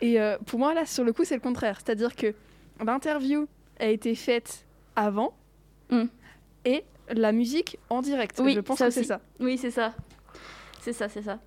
Et 0.00 0.20
euh, 0.20 0.36
pour 0.46 0.58
moi, 0.58 0.74
là, 0.74 0.86
sur 0.86 1.04
le 1.04 1.12
coup, 1.12 1.24
c'est 1.24 1.34
le 1.34 1.40
contraire. 1.40 1.78
C'est-à-dire 1.84 2.14
que 2.16 2.34
l'interview 2.84 3.46
a 3.80 3.86
été 3.86 4.14
faite 4.14 4.64
avant 4.94 5.34
Mm. 5.90 6.04
et 6.64 6.84
la 7.10 7.30
musique 7.30 7.78
en 7.90 8.02
direct. 8.02 8.40
Oui, 8.42 8.54
je 8.54 8.60
pense 8.60 8.78
que 8.80 8.90
c'est 8.90 9.04
ça. 9.04 9.20
Oui, 9.38 9.56
c'est 9.56 9.70
ça. 9.70 9.94
C'est 10.80 10.92
ça, 10.92 11.08
c'est 11.08 11.22
ça. 11.22 11.38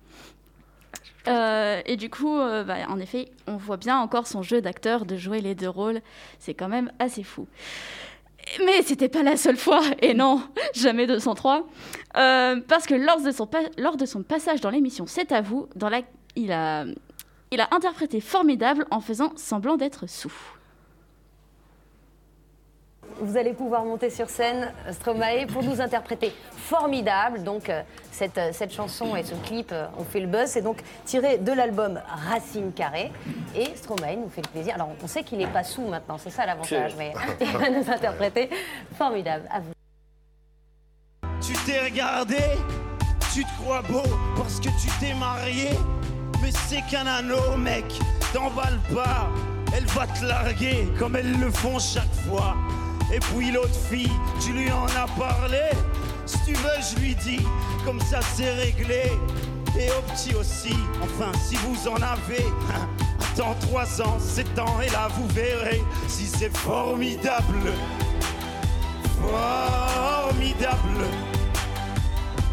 Euh, 1.28 1.82
et 1.84 1.96
du 1.96 2.08
coup, 2.08 2.38
euh, 2.38 2.64
bah, 2.64 2.76
en 2.88 2.98
effet, 2.98 3.28
on 3.46 3.56
voit 3.56 3.76
bien 3.76 3.98
encore 3.98 4.26
son 4.26 4.42
jeu 4.42 4.62
d'acteur 4.62 5.04
de 5.04 5.16
jouer 5.16 5.40
les 5.42 5.54
deux 5.54 5.68
rôles. 5.68 6.00
C'est 6.38 6.54
quand 6.54 6.68
même 6.68 6.90
assez 6.98 7.22
fou. 7.22 7.46
Mais 8.58 8.82
c'était 8.82 9.08
pas 9.08 9.22
la 9.22 9.36
seule 9.36 9.56
fois, 9.56 9.80
et 10.02 10.14
non, 10.14 10.42
jamais 10.74 11.06
203. 11.06 11.66
Euh, 12.16 12.60
parce 12.66 12.86
que 12.86 12.94
lors 12.94 13.20
de 13.20 13.30
son, 13.30 13.48
lors 13.78 13.96
de 13.96 14.06
son 14.06 14.22
passage 14.22 14.60
dans 14.60 14.70
l'émission 14.70 15.06
C'est 15.06 15.30
à 15.32 15.40
vous, 15.40 15.68
dans 15.76 15.88
la... 15.88 16.00
il, 16.34 16.50
a... 16.50 16.84
il 17.52 17.60
a 17.60 17.68
interprété 17.70 18.20
Formidable 18.20 18.86
en 18.90 19.00
faisant 19.00 19.32
semblant 19.36 19.76
d'être 19.76 20.08
sous. 20.08 20.32
Vous 23.20 23.36
allez 23.36 23.52
pouvoir 23.52 23.84
monter 23.84 24.08
sur 24.08 24.30
scène, 24.30 24.72
Stromae, 24.92 25.46
pour 25.52 25.62
nous 25.62 25.80
interpréter 25.80 26.32
Formidable. 26.52 27.42
Donc, 27.42 27.68
euh, 27.68 27.82
cette, 28.10 28.40
cette 28.52 28.72
chanson 28.72 29.14
et 29.14 29.22
ce 29.24 29.34
clip 29.46 29.72
euh, 29.72 29.86
ont 29.98 30.04
fait 30.04 30.20
le 30.20 30.26
buzz. 30.26 30.46
C'est 30.46 30.62
donc 30.62 30.78
tiré 31.04 31.36
de 31.38 31.52
l'album 31.52 32.00
Racine 32.06 32.72
Carrée. 32.72 33.12
Et 33.54 33.74
Stromae 33.74 34.16
nous 34.16 34.28
fait 34.28 34.42
le 34.42 34.48
plaisir. 34.48 34.74
Alors, 34.74 34.90
on 35.02 35.06
sait 35.06 35.22
qu'il 35.22 35.38
n'est 35.38 35.46
pas 35.46 35.64
sous 35.64 35.86
maintenant, 35.86 36.18
c'est 36.18 36.30
ça 36.30 36.46
l'avantage, 36.46 36.94
mais 36.96 37.12
il 37.40 37.46
va 37.48 37.70
nous 37.70 37.90
interpréter 37.90 38.48
Formidable. 38.96 39.44
À 39.50 39.60
vous. 39.60 39.72
Tu 41.40 41.52
t'es 41.64 41.84
regardé, 41.84 42.38
tu 43.34 43.44
te 43.44 43.62
crois 43.62 43.82
beau 43.82 44.02
parce 44.36 44.60
que 44.60 44.68
tu 44.80 44.88
t'es 45.00 45.14
marié. 45.14 45.70
Mais 46.42 46.50
c'est 46.68 46.82
qu'un 46.82 47.06
anneau, 47.06 47.56
mec, 47.56 47.84
t'emballe 48.32 48.78
pas. 48.94 49.28
Elle 49.76 49.86
va 49.86 50.06
te 50.06 50.24
larguer 50.24 50.88
comme 50.98 51.16
elles 51.16 51.38
le 51.38 51.50
font 51.50 51.78
chaque 51.78 52.12
fois. 52.28 52.56
Et 53.12 53.18
puis 53.18 53.50
l'autre 53.50 53.74
fille, 53.74 54.12
tu 54.40 54.52
lui 54.52 54.70
en 54.70 54.86
as 54.86 55.06
parlé. 55.18 55.70
Si 56.26 56.38
tu 56.44 56.52
veux, 56.54 56.80
je 56.80 57.00
lui 57.00 57.14
dis, 57.16 57.44
comme 57.84 58.00
ça 58.00 58.20
c'est 58.34 58.52
réglé. 58.52 59.02
Et 59.78 59.90
au 59.90 60.02
petit 60.12 60.34
aussi, 60.34 60.74
enfin, 61.02 61.32
si 61.38 61.56
vous 61.56 61.88
en 61.88 61.96
avez. 61.96 62.44
Attends 63.32 63.54
3 63.60 64.02
ans, 64.02 64.18
7 64.18 64.58
ans, 64.58 64.80
et 64.84 64.90
là 64.90 65.08
vous 65.16 65.26
verrez 65.28 65.82
si 66.08 66.26
c'est 66.26 66.54
formidable. 66.56 67.72
Formidable. 69.20 71.04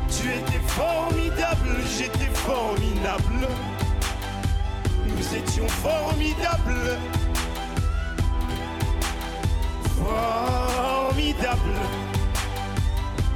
Tu 0.10 0.30
étais 0.30 0.62
formidable, 0.68 1.78
j'étais 1.98 2.30
formidable. 2.34 3.48
Nous 5.08 5.36
étions 5.36 5.68
formidables. 5.68 6.98
Formidable. 9.98 11.74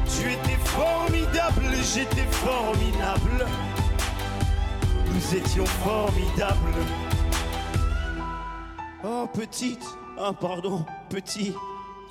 Tu 0.06 0.32
étais 0.32 0.60
formidable, 0.64 1.76
j'étais 1.94 2.28
formidable. 2.30 3.48
Nous 5.08 5.36
étions 5.36 5.66
formidables. 5.66 7.01
Petite, 9.34 9.86
ah 10.20 10.34
pardon, 10.34 10.86
petit. 11.10 11.56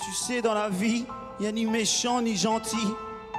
Tu 0.02 0.12
sais, 0.12 0.40
dans 0.40 0.54
la 0.54 0.70
vie, 0.70 1.04
y 1.38 1.46
a 1.46 1.52
ni 1.52 1.66
méchant 1.66 2.22
ni 2.22 2.34
gentil. 2.34 2.88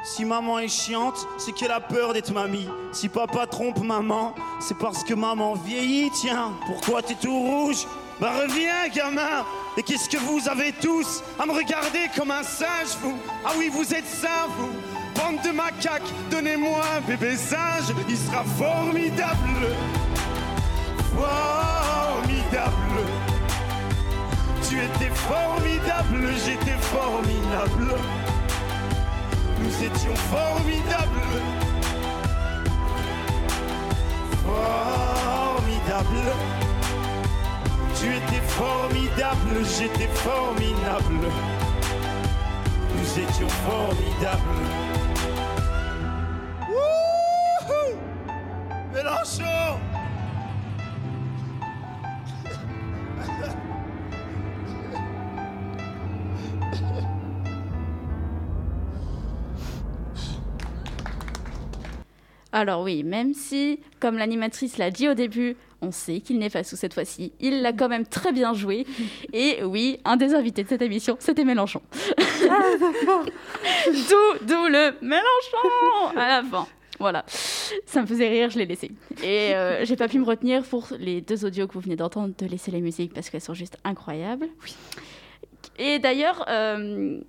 Si 0.03 0.23
maman 0.23 0.59
est 0.59 0.67
chiante, 0.67 1.27
c'est 1.37 1.51
qu'elle 1.51 1.71
a 1.71 1.79
peur 1.79 2.13
d'être 2.13 2.31
mamie. 2.31 2.69
Si 2.91 3.09
papa 3.09 3.47
trompe 3.47 3.83
maman, 3.83 4.35
c'est 4.59 4.77
parce 4.77 5.03
que 5.03 5.15
maman 5.15 5.55
vieillit. 5.55 6.11
Tiens, 6.11 6.51
pourquoi 6.67 7.01
t'es 7.01 7.15
tout 7.15 7.33
rouge? 7.33 7.87
Bah 8.19 8.33
reviens, 8.39 8.87
gamin. 8.93 9.45
Et 9.77 9.83
qu'est-ce 9.83 10.09
que 10.09 10.17
vous 10.17 10.47
avez 10.47 10.73
tous 10.73 11.23
à 11.39 11.47
me 11.47 11.53
regarder 11.53 12.07
comme 12.15 12.29
un 12.29 12.43
singe, 12.43 12.95
vous? 13.01 13.17
Ah 13.43 13.53
oui, 13.57 13.69
vous 13.71 13.93
êtes 13.93 14.07
ça, 14.07 14.47
vous 14.57 14.69
Bande 15.15 15.41
de 15.43 15.51
macaques, 15.51 16.13
donnez-moi 16.29 16.81
un 16.97 17.01
bébé 17.01 17.35
singe, 17.35 17.93
il 18.07 18.17
sera 18.17 18.43
formidable. 18.43 19.75
Formidable. 21.15 23.20
Tu 24.71 24.77
étais 24.77 25.13
formidable, 25.13 26.29
j'étais 26.45 26.79
formidable. 26.79 27.93
Nous 29.59 29.83
étions 29.83 30.15
formidables. 30.15 31.27
Formidable. 34.45 36.23
Tu 37.99 38.15
étais 38.15 38.41
formidable, 38.47 39.65
j'étais 39.77 40.07
formidable. 40.13 41.27
Nous 42.95 43.19
étions 43.19 43.49
formidables. 43.49 44.61
Wouhou 46.69 47.97
Mélenchon 48.93 49.90
Alors 62.51 62.81
oui, 62.81 63.03
même 63.03 63.33
si, 63.33 63.79
comme 63.99 64.17
l'animatrice 64.17 64.77
l'a 64.77 64.91
dit 64.91 65.07
au 65.07 65.13
début, 65.13 65.55
on 65.81 65.91
sait 65.91 66.19
qu'il 66.19 66.37
n'est 66.37 66.49
pas 66.49 66.63
sous 66.63 66.75
cette 66.75 66.93
fois-ci, 66.93 67.31
il 67.39 67.61
l'a 67.61 67.73
quand 67.73 67.89
même 67.89 68.05
très 68.05 68.31
bien 68.31 68.53
joué. 68.53 68.85
Et 69.33 69.63
oui, 69.63 69.99
un 70.05 70.17
des 70.17 70.33
invités 70.33 70.63
de 70.63 70.69
cette 70.69 70.81
émission, 70.81 71.17
c'était 71.19 71.45
Mélenchon. 71.45 71.81
d'où, 72.17 74.45
d'où 74.45 74.67
le 74.67 74.95
Mélenchon 75.01 76.17
à 76.17 76.27
la 76.27 76.43
fin. 76.43 76.67
Voilà, 76.99 77.25
ça 77.87 78.03
me 78.03 78.05
faisait 78.05 78.29
rire, 78.29 78.51
je 78.51 78.59
l'ai 78.59 78.67
laissé. 78.67 78.91
Et 79.23 79.55
euh, 79.55 79.83
j'ai 79.85 79.95
pas 79.95 80.07
pu 80.07 80.19
me 80.19 80.25
retenir 80.25 80.61
pour 80.61 80.87
les 80.99 81.21
deux 81.21 81.45
audios 81.45 81.65
que 81.65 81.73
vous 81.73 81.79
venez 81.79 81.95
d'entendre 81.95 82.35
de 82.37 82.45
laisser 82.45 82.69
les 82.69 82.79
musiques 82.79 83.11
parce 83.11 83.31
qu'elles 83.31 83.41
sont 83.41 83.55
juste 83.55 83.79
incroyables. 83.83 84.47
Et 85.79 85.97
d'ailleurs, 85.97 86.45
euh, 86.47 87.19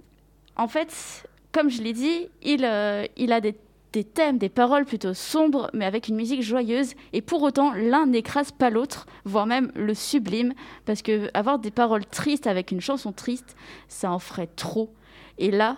en 0.56 0.68
fait, 0.68 1.24
comme 1.52 1.70
je 1.70 1.80
l'ai 1.80 1.94
dit, 1.94 2.28
il, 2.42 2.66
euh, 2.66 3.06
il 3.16 3.32
a 3.32 3.40
des, 3.40 3.54
des 3.92 4.04
thèmes, 4.04 4.38
des 4.38 4.48
paroles 4.48 4.84
plutôt 4.84 5.14
sombres, 5.14 5.70
mais 5.74 5.84
avec 5.84 6.08
une 6.08 6.16
musique 6.16 6.42
joyeuse. 6.42 6.94
Et 7.12 7.20
pour 7.22 7.42
autant, 7.42 7.72
l'un 7.72 8.06
n'écrase 8.06 8.50
pas 8.52 8.70
l'autre, 8.70 9.06
voire 9.24 9.46
même 9.46 9.70
le 9.74 9.94
sublime, 9.94 10.54
parce 10.86 11.02
que 11.02 11.30
avoir 11.34 11.58
des 11.58 11.70
paroles 11.70 12.06
tristes 12.06 12.46
avec 12.46 12.70
une 12.72 12.80
chanson 12.80 13.12
triste, 13.12 13.54
ça 13.88 14.10
en 14.10 14.18
ferait 14.18 14.48
trop. 14.48 14.92
Et 15.38 15.50
là, 15.50 15.76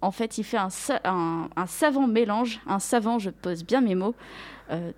en 0.00 0.10
fait, 0.10 0.36
il 0.38 0.44
fait 0.44 0.56
un, 0.58 0.70
sa- 0.70 1.00
un- 1.04 1.48
un 1.56 1.66
savant 1.66 2.06
mélange, 2.06 2.60
un 2.66 2.78
savant, 2.78 3.18
je 3.18 3.30
pose 3.30 3.64
bien 3.64 3.80
mes 3.80 3.94
mots, 3.94 4.14
euh, 4.70 4.92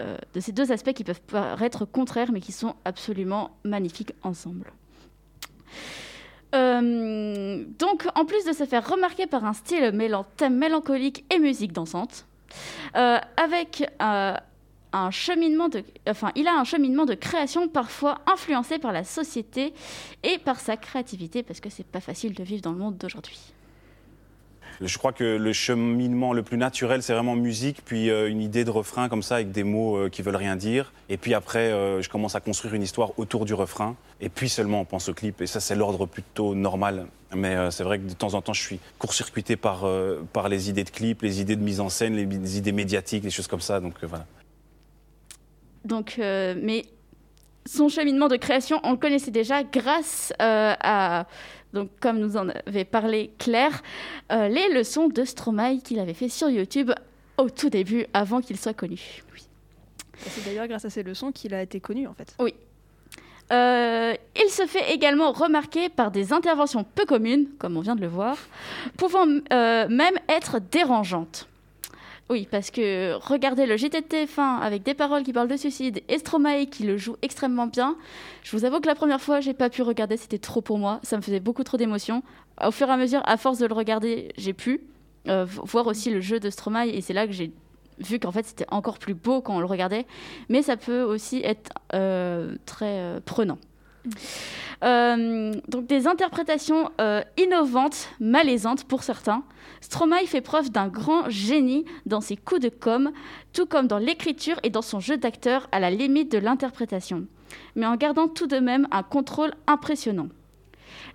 euh, 0.00 0.16
de 0.34 0.40
ces 0.40 0.52
deux 0.52 0.72
aspects 0.72 0.92
qui 0.92 1.04
peuvent 1.04 1.20
paraître 1.20 1.84
contraires, 1.84 2.32
mais 2.32 2.40
qui 2.40 2.52
sont 2.52 2.74
absolument 2.84 3.50
magnifiques 3.64 4.12
ensemble. 4.22 4.72
Euh, 6.54 7.64
donc, 7.78 8.06
en 8.14 8.24
plus 8.24 8.44
de 8.44 8.52
se 8.52 8.64
faire 8.64 8.88
remarquer 8.88 9.26
par 9.26 9.44
un 9.44 9.52
style 9.52 9.92
mêlant 9.92 10.24
thème 10.36 10.56
mélancolique 10.56 11.24
et 11.32 11.38
musique 11.38 11.72
dansante, 11.72 12.26
euh, 12.96 13.18
avec 13.36 13.90
euh, 14.02 14.34
un 14.92 15.10
cheminement 15.10 15.68
enfin, 16.08 16.30
il 16.34 16.46
a 16.46 16.54
un 16.54 16.64
cheminement 16.64 17.06
de 17.06 17.14
création 17.14 17.68
parfois 17.68 18.20
influencé 18.26 18.78
par 18.78 18.92
la 18.92 19.04
société 19.04 19.72
et 20.22 20.38
par 20.38 20.60
sa 20.60 20.76
créativité, 20.76 21.42
parce 21.42 21.60
que 21.60 21.70
c'est 21.70 21.86
pas 21.86 22.00
facile 22.00 22.34
de 22.34 22.42
vivre 22.42 22.62
dans 22.62 22.72
le 22.72 22.78
monde 22.78 22.98
d'aujourd'hui. 22.98 23.40
Je 24.80 24.98
crois 24.98 25.12
que 25.12 25.24
le 25.36 25.52
cheminement 25.52 26.32
le 26.32 26.42
plus 26.42 26.56
naturel, 26.56 27.02
c'est 27.02 27.12
vraiment 27.12 27.36
musique, 27.36 27.82
puis 27.84 28.10
euh, 28.10 28.28
une 28.28 28.40
idée 28.40 28.64
de 28.64 28.70
refrain 28.70 29.08
comme 29.08 29.22
ça, 29.22 29.36
avec 29.36 29.52
des 29.52 29.64
mots 29.64 29.96
euh, 29.96 30.08
qui 30.08 30.22
veulent 30.22 30.36
rien 30.36 30.56
dire. 30.56 30.92
Et 31.08 31.16
puis 31.16 31.34
après, 31.34 31.72
euh, 31.72 32.02
je 32.02 32.08
commence 32.08 32.34
à 32.34 32.40
construire 32.40 32.74
une 32.74 32.82
histoire 32.82 33.18
autour 33.18 33.44
du 33.44 33.54
refrain. 33.54 33.96
Et 34.20 34.28
puis 34.28 34.48
seulement, 34.48 34.80
on 34.80 34.84
pense 34.84 35.08
au 35.08 35.14
clip. 35.14 35.40
Et 35.40 35.46
ça, 35.46 35.60
c'est 35.60 35.74
l'ordre 35.74 36.06
plutôt 36.06 36.54
normal. 36.54 37.06
Mais 37.34 37.56
euh, 37.56 37.70
c'est 37.70 37.84
vrai 37.84 37.98
que 37.98 38.08
de 38.08 38.14
temps 38.14 38.34
en 38.34 38.42
temps, 38.42 38.52
je 38.52 38.62
suis 38.62 38.80
court-circuité 38.98 39.56
par, 39.56 39.84
par 40.32 40.48
les 40.48 40.70
idées 40.70 40.84
de 40.84 40.90
clip, 40.90 41.22
les 41.22 41.40
idées 41.40 41.56
de 41.56 41.62
mise 41.62 41.80
en 41.80 41.88
scène, 41.88 42.14
les, 42.14 42.58
idées 42.58 42.72
médiatiques, 42.72 43.24
les 43.24 43.30
choses 43.30 43.48
comme 43.48 43.60
ça. 43.60 43.80
Donc 43.80 43.94
voilà. 44.02 44.26
Donc, 45.84 46.14
mais 46.18 46.84
son 47.66 47.88
cheminement 47.88 48.28
de 48.28 48.36
création, 48.36 48.80
on 48.84 48.92
le 48.92 48.96
connaissait 48.96 49.30
déjà 49.30 49.62
grâce 49.62 50.32
à, 50.38 51.26
donc 51.72 51.90
comme 52.00 52.18
nous 52.18 52.36
en 52.36 52.48
avait 52.66 52.84
parlé 52.84 53.32
Claire, 53.38 53.82
euh, 54.30 54.48
les 54.48 54.72
leçons 54.72 55.08
de 55.08 55.24
Stromae 55.24 55.78
qu'il 55.82 55.98
avait 55.98 56.14
fait 56.14 56.28
sur 56.28 56.48
YouTube 56.48 56.92
au 57.38 57.50
tout 57.50 57.70
début, 57.70 58.06
avant 58.12 58.40
qu'il 58.40 58.58
soit 58.58 58.74
connu. 58.74 59.22
Oui. 59.32 59.42
C'est 60.18 60.44
d'ailleurs 60.44 60.68
grâce 60.68 60.84
à 60.84 60.90
ces 60.90 61.02
leçons 61.02 61.32
qu'il 61.32 61.54
a 61.54 61.62
été 61.62 61.80
connu 61.80 62.06
en 62.06 62.14
fait. 62.14 62.34
Oui. 62.38 62.54
Euh, 63.52 64.14
il 64.36 64.50
se 64.50 64.66
fait 64.66 64.92
également 64.92 65.32
remarquer 65.32 65.88
par 65.88 66.10
des 66.10 66.32
interventions 66.32 66.84
peu 66.84 67.04
communes, 67.04 67.48
comme 67.58 67.76
on 67.76 67.80
vient 67.80 67.96
de 67.96 68.00
le 68.00 68.06
voir, 68.06 68.36
pouvant 68.96 69.26
euh, 69.26 69.88
même 69.88 70.14
être 70.28 70.58
dérangeantes. 70.70 71.48
Oui, 72.30 72.48
parce 72.50 72.70
que 72.70 73.14
regardez 73.20 73.66
le 73.66 73.76
JT 73.76 74.00
de 74.00 74.06
TF1 74.06 74.60
avec 74.60 74.82
des 74.84 74.94
paroles 74.94 75.22
qui 75.22 75.32
parlent 75.34 75.48
de 75.48 75.56
suicide 75.56 76.00
et 76.08 76.18
Stromae 76.18 76.64
qui 76.66 76.84
le 76.84 76.96
joue 76.96 77.16
extrêmement 77.20 77.66
bien. 77.66 77.96
Je 78.42 78.56
vous 78.56 78.64
avoue 78.64 78.80
que 78.80 78.86
la 78.86 78.94
première 78.94 79.20
fois, 79.20 79.40
j'ai 79.40 79.52
pas 79.52 79.68
pu 79.68 79.82
regarder, 79.82 80.16
c'était 80.16 80.38
trop 80.38 80.62
pour 80.62 80.78
moi. 80.78 80.98
Ça 81.02 81.16
me 81.18 81.22
faisait 81.22 81.40
beaucoup 81.40 81.62
trop 81.62 81.76
d'émotions. 81.76 82.22
Au 82.64 82.70
fur 82.70 82.88
et 82.88 82.92
à 82.92 82.96
mesure, 82.96 83.20
à 83.26 83.36
force 83.36 83.58
de 83.58 83.66
le 83.66 83.74
regarder, 83.74 84.32
j'ai 84.38 84.54
pu 84.54 84.80
euh, 85.28 85.44
vo- 85.44 85.64
voir 85.66 85.86
aussi 85.88 86.10
le 86.10 86.20
jeu 86.20 86.40
de 86.40 86.48
Stromae 86.48 86.86
et 86.88 87.00
c'est 87.02 87.12
là 87.12 87.26
que 87.26 87.32
j'ai 87.32 87.52
vu 87.98 88.18
qu'en 88.18 88.32
fait 88.32 88.46
c'était 88.46 88.66
encore 88.70 88.98
plus 88.98 89.14
beau 89.14 89.42
quand 89.42 89.56
on 89.56 89.60
le 89.60 89.66
regardait. 89.66 90.06
Mais 90.48 90.62
ça 90.62 90.76
peut 90.78 91.02
aussi 91.02 91.42
être 91.44 91.70
euh, 91.92 92.54
très 92.64 92.98
euh, 92.98 93.20
prenant. 93.24 93.58
Euh, 94.82 95.52
donc 95.68 95.86
des 95.86 96.08
interprétations 96.08 96.90
euh, 97.00 97.22
innovantes, 97.36 98.08
malaisantes 98.18 98.84
pour 98.84 99.04
certains. 99.04 99.44
Stromae 99.80 100.26
fait 100.26 100.40
preuve 100.40 100.70
d'un 100.70 100.88
grand 100.88 101.28
génie 101.28 101.84
dans 102.04 102.20
ses 102.20 102.36
coups 102.36 102.60
de 102.60 102.68
com', 102.68 103.12
tout 103.52 103.66
comme 103.66 103.86
dans 103.86 103.98
l'écriture 103.98 104.58
et 104.64 104.70
dans 104.70 104.82
son 104.82 104.98
jeu 104.98 105.16
d'acteur 105.16 105.68
à 105.70 105.78
la 105.78 105.90
limite 105.90 106.32
de 106.32 106.38
l'interprétation, 106.38 107.26
mais 107.76 107.86
en 107.86 107.96
gardant 107.96 108.26
tout 108.26 108.48
de 108.48 108.58
même 108.58 108.88
un 108.90 109.02
contrôle 109.04 109.52
impressionnant. 109.68 110.28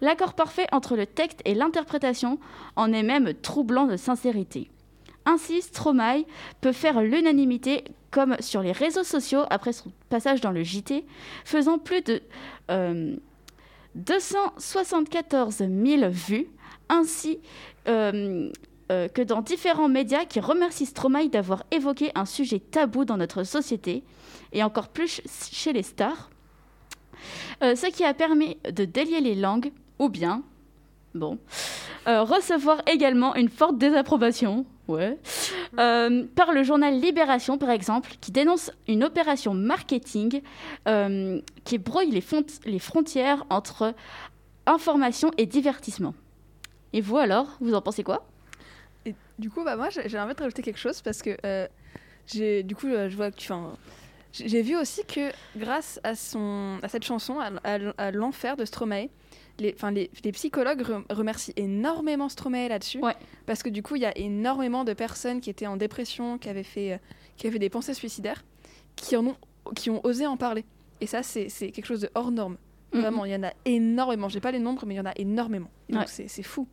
L'accord 0.01 0.33
parfait 0.33 0.67
entre 0.71 0.95
le 0.95 1.05
texte 1.05 1.41
et 1.45 1.53
l'interprétation 1.53 2.39
en 2.75 2.93
est 2.93 3.03
même 3.03 3.33
troublant 3.33 3.85
de 3.85 3.97
sincérité. 3.97 4.69
Ainsi, 5.25 5.61
Stromae 5.61 6.23
peut 6.61 6.71
faire 6.71 7.01
l'unanimité 7.01 7.83
comme 8.11 8.37
sur 8.39 8.61
les 8.61 8.71
réseaux 8.71 9.03
sociaux 9.03 9.43
après 9.49 9.73
son 9.73 9.91
passage 10.09 10.39
dans 10.39 10.51
le 10.51 10.63
JT, 10.63 11.05
faisant 11.43 11.77
plus 11.77 12.01
de 12.01 12.21
euh, 12.71 13.17
274 13.97 15.57
000 15.57 16.09
vues, 16.09 16.47
ainsi 16.89 17.39
euh, 17.87 18.49
euh, 18.91 19.07
que 19.09 19.21
dans 19.21 19.41
différents 19.41 19.89
médias 19.89 20.25
qui 20.25 20.39
remercient 20.39 20.85
Stromae 20.85 21.27
d'avoir 21.27 21.63
évoqué 21.71 22.11
un 22.15 22.25
sujet 22.25 22.59
tabou 22.59 23.03
dans 23.05 23.17
notre 23.17 23.43
société, 23.43 24.03
et 24.53 24.63
encore 24.63 24.87
plus 24.89 25.07
ch- 25.07 25.51
chez 25.51 25.73
les 25.73 25.83
stars, 25.83 26.29
Euh, 27.63 27.75
ce 27.75 27.87
qui 27.87 28.03
a 28.05 28.13
permis 28.13 28.57
de 28.71 28.85
délier 28.85 29.19
les 29.21 29.33
langues, 29.33 29.71
ou 29.97 30.07
bien, 30.07 30.43
bon, 31.15 31.39
recevoir 32.05 32.77
également 32.85 33.33
une 33.35 33.49
forte 33.49 33.79
désapprobation, 33.79 34.65
ouais, 34.87 35.17
euh, 35.79 36.25
par 36.35 36.51
le 36.51 36.63
journal 36.63 36.99
Libération, 36.99 37.57
par 37.57 37.69
exemple, 37.69 38.11
qui 38.21 38.31
dénonce 38.31 38.71
une 38.87 39.03
opération 39.03 39.53
marketing 39.53 40.41
euh, 40.87 41.41
qui 41.63 41.77
brouille 41.77 42.11
les, 42.11 42.79
frontières 42.79 43.45
entre 43.49 43.93
information 44.65 45.31
et 45.37 45.45
divertissement. 45.45 46.13
Et 46.93 47.01
vous 47.01 47.17
alors, 47.17 47.57
vous 47.59 47.73
en 47.73 47.81
pensez 47.81 48.03
quoi? 48.03 48.25
Et 49.05 49.15
du 49.39 49.49
coup, 49.49 49.63
bah, 49.63 49.75
moi, 49.75 49.89
j'ai 49.89 50.19
envie 50.19 50.33
de 50.33 50.41
rajouter 50.41 50.61
quelque 50.61 50.79
chose 50.79 51.01
parce 51.01 51.21
que 51.21 51.37
euh, 51.45 51.67
j'ai, 52.25 52.63
du 52.63 52.75
coup, 52.75 52.87
je 52.87 53.15
vois 53.15 53.31
j'ai 54.33 54.61
vu 54.61 54.75
aussi 54.75 55.03
que 55.05 55.31
grâce 55.55 55.99
à, 56.03 56.13
son, 56.13 56.77
à 56.83 56.89
cette 56.89 57.03
chanson, 57.03 57.39
à- 57.39 57.79
à 57.97 58.11
l'enfer 58.11 58.55
de 58.57 58.65
Stromae, 58.65 59.07
les, 59.59 59.75
les, 59.91 60.11
les 60.23 60.31
psychologues 60.31 60.81
rem- 60.81 61.05
remercient 61.09 61.53
énormément 61.55 62.29
Stromae 62.29 62.67
là-dessus. 62.69 62.99
Ouais. 62.99 63.15
Parce 63.45 63.63
que 63.63 63.69
du 63.69 63.81
coup, 63.83 63.95
il 63.95 64.01
y 64.01 64.05
a 64.05 64.17
énormément 64.17 64.83
de 64.83 64.93
personnes 64.93 65.41
qui 65.41 65.49
étaient 65.49 65.67
en 65.67 65.77
dépression, 65.77 66.37
qui 66.37 66.49
avaient 66.49 66.63
fait, 66.63 66.93
euh, 66.93 66.97
qui 67.37 67.47
avaient 67.47 67.59
des 67.59 67.69
pensées 67.69 67.93
suicidaires, 67.93 68.43
qui, 68.95 69.15
en 69.15 69.25
ont, 69.25 69.35
qui 69.75 69.89
ont 69.89 70.05
osé 70.05 70.25
en 70.27 70.37
parler. 70.37 70.65
Et 71.01 71.07
ça, 71.07 71.23
c'est 71.23 71.47
quelque 71.71 71.85
chose 71.85 72.01
de 72.01 72.09
hors 72.15 72.31
norme. 72.31 72.57
Vraiment, 72.93 73.25
il 73.25 73.31
y 73.31 73.35
en 73.35 73.43
a 73.43 73.51
énormément. 73.65 74.29
J'ai 74.29 74.39
pas 74.39 74.51
les 74.51 74.59
nombres, 74.59 74.85
mais 74.87 74.93
il 74.95 74.97
y 74.97 75.01
en 75.01 75.05
a 75.05 75.11
énormément. 75.17 75.69
Et 75.89 75.93
donc, 75.93 76.03
Ouais. 76.03 76.27
c'est 76.27 76.43
fou. 76.43 76.67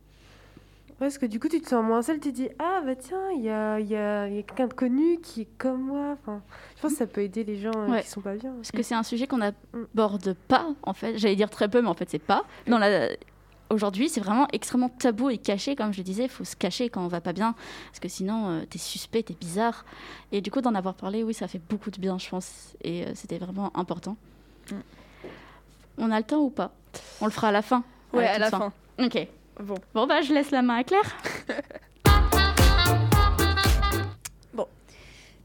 Parce 0.97 1.17
que 1.17 1.25
du 1.25 1.39
coup, 1.41 1.49
tu 1.49 1.59
te 1.59 1.67
sens 1.67 1.83
moins 1.83 2.01
seul, 2.01 2.19
tu 2.21 2.31
te 2.31 2.35
dis 2.35 2.47
Ah, 2.57 2.81
bah 2.85 2.95
tiens, 2.95 3.29
il 3.35 3.43
y 3.43 3.49
a, 3.49 3.79
y 3.81 3.95
a, 3.95 4.29
y 4.29 4.39
a 4.39 4.41
quelqu'un 4.43 4.67
de 4.67 4.73
connu 4.73 5.19
qui 5.21 5.41
est 5.41 5.47
comme 5.57 5.81
moi. 5.81 6.13
Enfin, 6.13 6.41
je 6.77 6.81
pense 6.81 6.91
que 6.93 6.97
ça 6.97 7.07
peut 7.07 7.21
aider 7.21 7.43
les 7.43 7.57
gens 7.57 7.71
euh, 7.75 7.87
Ouais. 7.91 8.01
qui 8.01 8.07
sont 8.09 8.21
pas 8.21 8.35
bien. 8.35 8.53
Parce 8.53 8.71
que 8.71 8.81
c'est 8.81 8.95
un 8.95 9.03
sujet 9.03 9.27
qu'on 9.27 9.39
n'aborde 9.39 10.33
pas, 10.47 10.67
en 10.83 10.93
fait. 10.93 11.17
J'allais 11.17 11.35
dire 11.35 11.49
très 11.49 11.67
peu, 11.67 11.81
mais 11.81 11.89
en 11.89 11.93
fait, 11.95 12.09
c'est 12.09 12.19
pas. 12.19 12.45
Dans 12.67 12.77
la... 12.77 13.09
Aujourd'hui, 13.71 14.07
c'est 14.09 14.21
vraiment 14.21 14.47
extrêmement 14.53 14.89
tabou 14.89 15.29
et 15.31 15.37
caché, 15.39 15.75
comme 15.75 15.91
je 15.91 15.97
le 15.97 16.03
disais. 16.03 16.23
Il 16.25 16.29
faut 16.29 16.45
se 16.45 16.55
cacher 16.55 16.87
quand 16.89 17.03
on 17.03 17.07
va 17.09 17.19
pas 17.19 17.33
bien, 17.33 17.55
parce 17.87 17.99
que 17.99 18.07
sinon, 18.07 18.47
euh, 18.49 18.61
t'es 18.69 18.77
suspect, 18.77 19.23
t'es 19.23 19.33
bizarre. 19.33 19.83
Et 20.31 20.39
du 20.39 20.49
coup, 20.51 20.61
d'en 20.61 20.75
avoir 20.75 20.93
parlé, 20.93 21.23
oui, 21.23 21.33
ça 21.33 21.47
fait 21.49 21.61
beaucoup 21.67 21.89
de 21.91 21.99
bien, 21.99 22.17
je 22.19 22.29
pense. 22.29 22.73
Et 22.83 23.03
euh, 23.05 23.11
c'était 23.15 23.39
vraiment 23.39 23.75
important. 23.77 24.15
Mm. 24.71 24.75
On 25.97 26.11
a 26.11 26.17
le 26.19 26.25
temps 26.25 26.39
ou 26.41 26.51
pas? 26.51 26.71
On 27.19 27.25
le 27.25 27.31
fera 27.31 27.49
à 27.49 27.51
la 27.51 27.61
fin. 27.63 27.83
Ouais, 28.13 28.27
à 28.27 28.37
la 28.37 28.49
fin. 28.49 28.71
Ok. 28.99 29.27
Bon. 29.59 29.75
Bon, 29.93 30.07
bah, 30.07 30.21
je 30.21 30.33
laisse 30.33 30.51
la 30.51 30.61
main 30.61 30.77
à 30.77 30.83
Claire. 30.83 31.15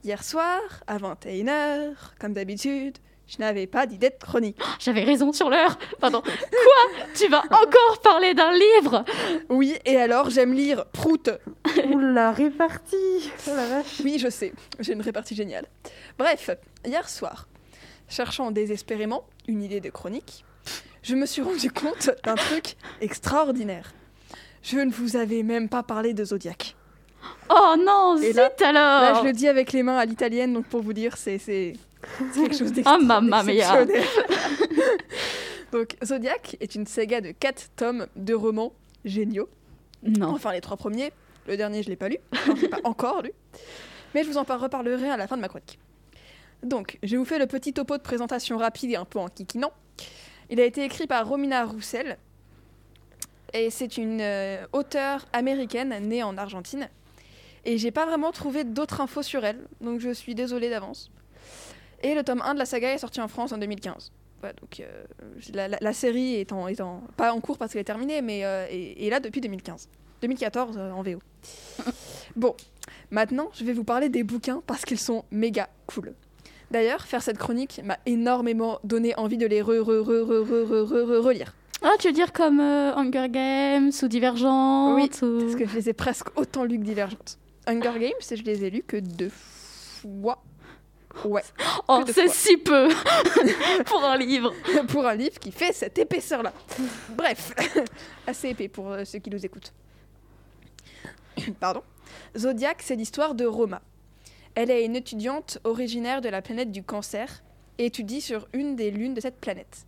Hier 0.02 0.24
soir, 0.24 0.60
à 0.86 0.96
21h, 0.96 1.92
comme 2.18 2.32
d'habitude, 2.32 2.96
je 3.26 3.36
n'avais 3.38 3.66
pas 3.66 3.84
d'idée 3.84 4.08
de 4.08 4.14
chronique. 4.18 4.58
J'avais 4.78 5.04
raison 5.04 5.30
sur 5.30 5.50
l'heure. 5.50 5.78
Pardon. 6.00 6.22
Quoi? 6.22 7.04
Tu 7.14 7.28
vas 7.28 7.42
encore 7.50 8.00
parler 8.02 8.32
d'un 8.32 8.50
livre? 8.50 9.04
Oui, 9.50 9.76
et 9.84 9.98
alors 9.98 10.30
j'aime 10.30 10.54
lire 10.54 10.86
Prout. 10.86 11.28
Oula, 11.92 12.32
répartie 12.32 13.30
Oh 13.46 13.54
la 13.54 13.66
vache 13.66 14.00
Oui, 14.02 14.18
je 14.18 14.30
sais, 14.30 14.54
j'ai 14.78 14.94
une 14.94 15.02
répartie 15.02 15.34
géniale. 15.34 15.66
Bref, 16.18 16.48
hier 16.86 17.06
soir, 17.06 17.46
cherchant 18.08 18.52
désespérément 18.52 19.24
une 19.48 19.62
idée 19.62 19.80
de 19.80 19.90
chronique, 19.90 20.46
je 21.02 21.14
me 21.14 21.26
suis 21.26 21.42
rendu 21.42 21.70
compte 21.70 22.10
d'un 22.24 22.36
truc 22.36 22.76
extraordinaire. 23.02 23.92
Je 24.62 24.78
ne 24.78 24.90
vous 24.90 25.16
avais 25.16 25.42
même 25.42 25.68
pas 25.68 25.82
parlé 25.82 26.12
de 26.14 26.24
Zodiac. 26.24 26.76
Oh 27.50 27.74
non, 27.78 28.16
Et 28.18 28.28
zut 28.32 28.36
là- 28.36 28.50
alors 28.60 29.14
Là, 29.14 29.20
je 29.20 29.26
le 29.26 29.32
dis 29.32 29.48
avec 29.48 29.72
les 29.72 29.82
mains 29.82 29.96
à 29.98 30.04
l'italienne, 30.04 30.52
donc 30.54 30.66
pour 30.66 30.80
vous 30.82 30.92
dire, 30.92 31.16
c'est 31.16 31.38
quelque 31.38 32.56
chose 32.56 32.68
Oh 32.70 32.74
d'extra- 32.74 32.98
mamma 32.98 33.42
mia 33.42 33.84
d'exceptionnel. 33.84 34.04
Donc, 35.72 35.96
Zodiac 36.04 36.56
est 36.60 36.74
une 36.74 36.86
saga 36.86 37.20
de 37.20 37.30
4 37.30 37.70
tomes 37.76 38.06
de 38.16 38.34
romans 38.34 38.72
géniaux. 39.04 39.48
Non. 40.02 40.30
Enfin, 40.30 40.52
les 40.52 40.60
trois 40.60 40.76
premiers. 40.76 41.12
Le 41.46 41.56
dernier, 41.56 41.82
je 41.82 41.88
l'ai 41.88 41.96
pas 41.96 42.08
lu. 42.08 42.16
Enfin, 42.32 42.54
je 42.56 42.62
l'ai 42.62 42.68
pas 42.68 42.80
encore 42.84 43.22
lu. 43.22 43.30
Mais 44.14 44.24
je 44.24 44.28
vous 44.28 44.36
en 44.38 44.44
par- 44.44 44.60
reparlerai 44.60 45.08
à 45.10 45.16
la 45.16 45.28
fin 45.28 45.36
de 45.36 45.42
ma 45.42 45.48
chronique. 45.48 45.78
Donc, 46.64 46.98
je 47.04 47.16
vous 47.16 47.24
fais 47.24 47.38
le 47.38 47.46
petit 47.46 47.72
topo 47.72 47.96
de 47.96 48.02
présentation 48.02 48.58
rapide 48.58 48.90
et 48.90 48.96
un 48.96 49.04
peu 49.04 49.18
en 49.20 49.28
kikinant. 49.28 49.72
Il 50.50 50.60
a 50.60 50.64
été 50.64 50.82
écrit 50.84 51.06
par 51.06 51.28
Romina 51.28 51.64
Roussel. 51.64 52.18
Et 53.52 53.70
c'est 53.70 53.96
une 53.96 54.20
euh, 54.20 54.64
auteure 54.72 55.26
américaine 55.32 55.94
née 56.06 56.22
en 56.22 56.36
Argentine. 56.38 56.88
Et 57.64 57.78
j'ai 57.78 57.90
pas 57.90 58.06
vraiment 58.06 58.32
trouvé 58.32 58.64
d'autres 58.64 59.00
infos 59.00 59.22
sur 59.22 59.44
elle. 59.44 59.58
Donc, 59.80 60.00
je 60.00 60.10
suis 60.12 60.34
désolée 60.34 60.70
d'avance. 60.70 61.10
Et 62.02 62.14
le 62.14 62.22
tome 62.22 62.40
1 62.42 62.54
de 62.54 62.58
la 62.58 62.64
saga 62.64 62.92
est 62.94 62.98
sorti 62.98 63.20
en 63.20 63.28
France 63.28 63.52
en 63.52 63.58
2015. 63.58 64.12
Voilà, 64.40 64.54
donc 64.54 64.80
euh, 64.80 65.04
la, 65.52 65.68
la- 65.68 65.76
la 65.80 65.92
série 65.92 66.36
est 66.36 66.50
en, 66.52 66.66
est 66.66 66.80
en- 66.80 67.02
pas 67.18 67.32
en 67.34 67.40
cours 67.40 67.58
parce 67.58 67.72
qu'elle 67.72 67.82
est 67.82 67.84
terminée, 67.84 68.22
mais 68.22 68.42
euh, 68.46 68.66
est, 68.70 69.04
est 69.06 69.10
là 69.10 69.20
depuis 69.20 69.42
2015. 69.42 69.88
2014 70.22 70.78
euh, 70.78 70.90
en 70.92 71.02
VO. 71.02 71.18
bon, 72.36 72.54
maintenant 73.10 73.50
je 73.52 73.64
vais 73.64 73.74
vous 73.74 73.84
parler 73.84 74.08
des 74.08 74.22
bouquins 74.22 74.62
parce 74.66 74.86
qu'ils 74.86 74.98
sont 74.98 75.24
méga 75.30 75.68
cool. 75.86 76.14
D'ailleurs, 76.70 77.02
faire 77.04 77.22
cette 77.22 77.36
chronique 77.36 77.82
m'a 77.84 77.98
énormément 78.06 78.78
donné 78.82 79.14
envie 79.18 79.36
de 79.36 79.46
les 79.46 79.60
re, 79.60 79.66
re, 79.80 80.00
re, 80.00 80.22
re, 80.22 80.42
re, 80.42 80.64
re, 80.64 80.84
re, 80.88 81.04
re- 81.04 81.18
relire. 81.18 81.52
Ah, 81.82 81.94
tu 81.98 82.08
veux 82.08 82.12
dire 82.12 82.32
comme 82.32 82.60
euh, 82.60 82.94
Hunger 82.94 83.28
Games 83.30 83.90
ou 84.02 84.08
Divergente 84.08 84.94
Oui, 84.96 85.10
ou... 85.22 85.40
Parce 85.40 85.56
que 85.56 85.66
je 85.66 85.74
les 85.74 85.88
ai 85.88 85.92
presque 85.92 86.38
autant 86.38 86.64
lus 86.64 86.78
que 86.78 86.84
Divergente. 86.84 87.38
Hunger 87.66 87.98
Games, 87.98 88.36
je 88.36 88.42
les 88.42 88.64
ai 88.64 88.70
lus 88.70 88.82
que 88.82 88.98
deux 88.98 89.30
fois. 89.30 90.42
Ouais. 91.24 91.42
Oh, 91.88 92.02
c'est 92.06 92.28
si 92.28 92.56
peu 92.56 92.88
pour 93.86 94.04
un 94.04 94.16
livre. 94.16 94.54
pour 94.88 95.06
un 95.06 95.14
livre 95.14 95.38
qui 95.38 95.52
fait 95.52 95.72
cette 95.72 95.98
épaisseur-là. 95.98 96.52
Bref, 97.10 97.52
assez 98.26 98.50
épais 98.50 98.68
pour 98.68 98.90
euh, 98.90 99.04
ceux 99.04 99.18
qui 99.18 99.30
nous 99.30 99.44
écoutent. 99.44 99.72
Pardon. 101.60 101.82
Zodiac, 102.36 102.82
c'est 102.82 102.96
l'histoire 102.96 103.34
de 103.34 103.44
Roma. 103.44 103.82
Elle 104.54 104.70
est 104.70 104.84
une 104.84 104.96
étudiante 104.96 105.58
originaire 105.64 106.20
de 106.20 106.28
la 106.28 106.42
planète 106.42 106.70
du 106.70 106.82
cancer 106.82 107.42
et 107.78 107.86
étudie 107.86 108.20
sur 108.20 108.46
une 108.52 108.76
des 108.76 108.90
lunes 108.90 109.14
de 109.14 109.20
cette 109.20 109.40
planète. 109.40 109.86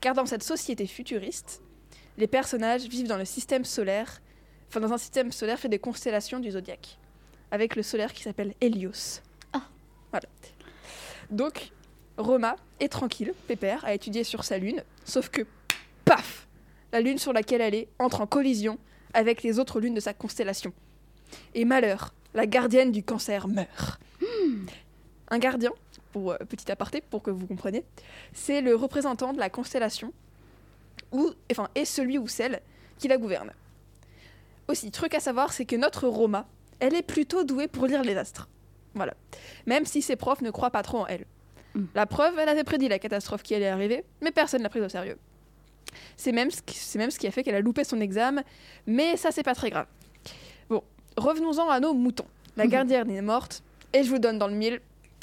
Car 0.00 0.14
dans 0.14 0.26
cette 0.26 0.42
société 0.42 0.86
futuriste, 0.86 1.62
les 2.16 2.26
personnages 2.26 2.86
vivent 2.86 3.08
dans 3.08 3.16
le 3.16 3.24
système 3.24 3.64
solaire, 3.64 4.20
enfin 4.68 4.80
dans 4.80 4.92
un 4.92 4.98
système 4.98 5.32
solaire 5.32 5.58
fait 5.58 5.68
des 5.68 5.78
constellations 5.78 6.40
du 6.40 6.50
zodiaque, 6.50 6.98
avec 7.50 7.76
le 7.76 7.82
solaire 7.82 8.12
qui 8.12 8.22
s'appelle 8.22 8.54
Hélios. 8.60 9.22
Voilà. 10.10 10.28
Donc, 11.30 11.70
Roma 12.16 12.56
est 12.80 12.88
tranquille, 12.88 13.34
pépère, 13.46 13.84
à 13.84 13.94
étudier 13.94 14.24
sur 14.24 14.44
sa 14.44 14.58
lune, 14.58 14.82
sauf 15.04 15.28
que, 15.28 15.42
paf 16.04 16.48
La 16.92 17.00
lune 17.00 17.18
sur 17.18 17.32
laquelle 17.32 17.60
elle 17.60 17.74
est 17.74 17.88
entre 17.98 18.20
en 18.20 18.26
collision 18.26 18.78
avec 19.14 19.42
les 19.42 19.58
autres 19.58 19.80
lunes 19.80 19.94
de 19.94 20.00
sa 20.00 20.14
constellation. 20.14 20.72
Et 21.54 21.64
malheur, 21.64 22.14
la 22.34 22.46
gardienne 22.46 22.92
du 22.92 23.02
cancer 23.02 23.48
meurt. 23.48 24.00
Un 25.30 25.38
gardien, 25.38 25.70
pour 26.12 26.32
euh, 26.32 26.36
petit 26.48 26.70
aparté, 26.72 27.00
pour 27.02 27.22
que 27.22 27.30
vous 27.30 27.46
compreniez, 27.46 27.84
c'est 28.32 28.60
le 28.60 28.74
représentant 28.74 29.32
de 29.32 29.38
la 29.38 29.50
constellation, 29.50 30.12
ou, 31.12 31.30
enfin, 31.50 31.68
est 31.74 31.84
celui 31.84 32.18
ou 32.18 32.26
celle 32.28 32.60
qui 32.98 33.08
la 33.08 33.16
gouverne. 33.18 33.52
Aussi, 34.68 34.90
truc 34.90 35.14
à 35.14 35.20
savoir, 35.20 35.52
c'est 35.52 35.64
que 35.64 35.76
notre 35.76 36.06
Roma, 36.08 36.46
elle 36.80 36.94
est 36.94 37.02
plutôt 37.02 37.44
douée 37.44 37.68
pour 37.68 37.86
lire 37.86 38.02
les 38.02 38.16
astres. 38.16 38.48
Voilà. 38.94 39.14
Même 39.66 39.84
si 39.86 40.02
ses 40.02 40.16
profs 40.16 40.40
ne 40.42 40.50
croient 40.50 40.70
pas 40.70 40.82
trop 40.82 40.98
en 41.00 41.06
elle. 41.06 41.24
La 41.94 42.06
preuve, 42.06 42.38
elle 42.38 42.48
avait 42.48 42.64
prédit 42.64 42.88
la 42.88 42.98
catastrophe 42.98 43.42
qui 43.42 43.54
allait 43.54 43.68
arriver, 43.68 44.04
mais 44.20 44.30
personne 44.32 44.60
ne 44.60 44.64
l'a 44.64 44.70
prise 44.70 44.82
au 44.82 44.88
sérieux. 44.88 45.16
C'est 46.16 46.32
même, 46.32 46.50
ce 46.50 46.60
qui- 46.62 46.74
c'est 46.76 46.98
même 46.98 47.10
ce 47.10 47.18
qui 47.18 47.26
a 47.26 47.30
fait 47.30 47.42
qu'elle 47.42 47.54
a 47.54 47.60
loupé 47.60 47.84
son 47.84 48.00
examen, 48.00 48.42
mais 48.86 49.16
ça, 49.16 49.30
c'est 49.30 49.42
pas 49.42 49.54
très 49.54 49.70
grave. 49.70 49.86
Bon, 50.68 50.82
revenons-en 51.16 51.68
à 51.70 51.80
nos 51.80 51.94
moutons. 51.94 52.26
La 52.56 52.64
gardienne 52.66 53.10
est 53.10 53.22
morte, 53.22 53.62
et 53.92 54.02
je 54.02 54.10
vous 54.10 54.18
donne 54.18 54.38
dans 54.38 54.48
le 54.48 54.54
mille, 54.54 54.80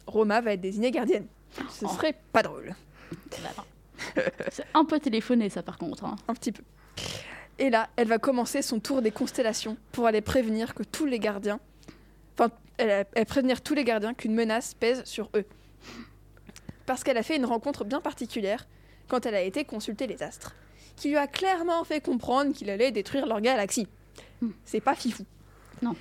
Roma 0.08 0.42
va 0.42 0.54
être 0.54 0.62
désignée 0.62 0.92
gardienne. 0.92 1.28
Ce 1.70 1.86
Oh. 1.86 1.90
serait 1.90 2.16
pas 2.32 2.44
drôle. 2.44 2.76
C'est 4.52 4.66
un 4.74 4.86
peu 4.86 5.00
téléphoné, 5.00 5.50
ça, 5.50 5.64
par 5.64 5.78
contre. 5.78 6.06
hein. 6.06 6.16
Un 6.28 6.34
petit 6.34 6.52
peu. 6.52 6.64
Et 7.58 7.70
là, 7.70 7.90
elle 7.96 8.08
va 8.08 8.18
commencer 8.18 8.62
son 8.62 8.80
tour 8.80 9.02
des 9.02 9.12
constellations 9.12 9.78
pour 9.92 10.06
aller 10.08 10.22
prévenir 10.22 10.74
que 10.76 10.84
tous 10.84 11.06
les 11.06 11.20
gardiens. 11.20 11.60
Enfin, 12.38 12.52
elle, 12.78 13.06
elle 13.14 13.26
prévenir 13.26 13.62
tous 13.62 13.74
les 13.74 13.86
gardiens 13.86 14.14
qu'une 14.14 14.34
menace 14.36 14.74
pèse 14.74 15.04
sur 15.06 15.30
eux. 15.36 15.46
Parce 16.86 17.04
qu'elle 17.04 17.18
a 17.18 17.24
fait 17.24 17.38
une 17.38 17.46
rencontre 17.46 17.86
bien 17.86 18.02
particulière 18.02 18.68
quand 19.08 19.26
elle 19.26 19.36
a 19.36 19.42
été 19.42 19.64
consulter 19.64 20.06
les 20.08 20.22
astres, 20.22 20.54
qui 20.98 21.10
lui 21.10 21.18
a 21.18 21.28
clairement 21.28 21.84
fait 21.86 22.02
comprendre 22.02 22.54
qu'il 22.54 22.70
allait 22.70 22.92
détruire 22.92 23.26
leur 23.26 23.40
galaxie. 23.40 23.88
C'est 24.66 24.82
pas 24.82 24.96
fifou. 24.96 25.24
Non. 25.82 25.96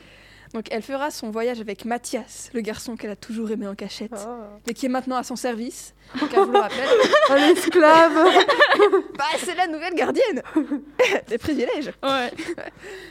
Donc 0.55 0.69
elle 0.71 0.83
fera 0.83 1.11
son 1.11 1.31
voyage 1.31 1.61
avec 1.61 1.85
Mathias, 1.85 2.49
le 2.55 2.61
garçon 2.61 2.97
qu'elle 2.97 3.11
a 3.11 3.17
toujours 3.17 3.51
aimé 3.51 3.67
en 3.67 3.75
cachette, 3.75 4.13
Oh. 4.17 4.45
mais 4.67 4.73
qui 4.73 4.87
est 4.87 4.89
maintenant 4.89 5.17
à 5.17 5.25
son 5.25 5.35
service, 5.37 5.95
car 6.19 6.29
je 6.31 6.41
vous 6.47 6.53
le 6.53 6.59
rappelle. 6.61 6.89
Un 7.31 7.49
esclave 7.51 8.15
Bah, 9.19 9.25
c'est 9.39 9.57
la 9.57 9.67
nouvelle 9.67 9.95
gardienne 9.95 10.43
Des 11.29 11.39
privilèges 11.39 11.91
Ouais. 12.03 12.31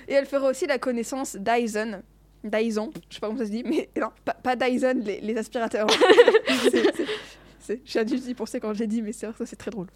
Et 0.07 0.13
elle 0.13 0.25
fera 0.25 0.47
aussi 0.49 0.65
la 0.67 0.77
connaissance 0.79 1.35
d'Aizen. 1.35 2.01
Dyson, 2.45 2.91
je 3.09 3.15
sais 3.15 3.19
pas 3.21 3.27
comment 3.27 3.39
ça 3.39 3.45
se 3.45 3.51
dit, 3.51 3.63
mais 3.65 3.89
non, 3.99 4.09
pas, 4.25 4.33
pas 4.33 4.55
Dyson, 4.57 5.01
les, 5.03 5.21
les 5.21 5.37
aspirateurs. 5.37 5.87
C'est- 7.59 7.79
J'ai 7.85 8.03
dû 8.03 8.15
y 8.15 8.33
penser 8.33 8.59
quand 8.59 8.73
j'ai 8.73 8.87
dit, 8.87 9.01
mais 9.01 9.13
c'est 9.13 9.25
ça 9.37 9.45
c'est 9.45 9.55
très 9.55 9.71
drôle. 9.71 9.87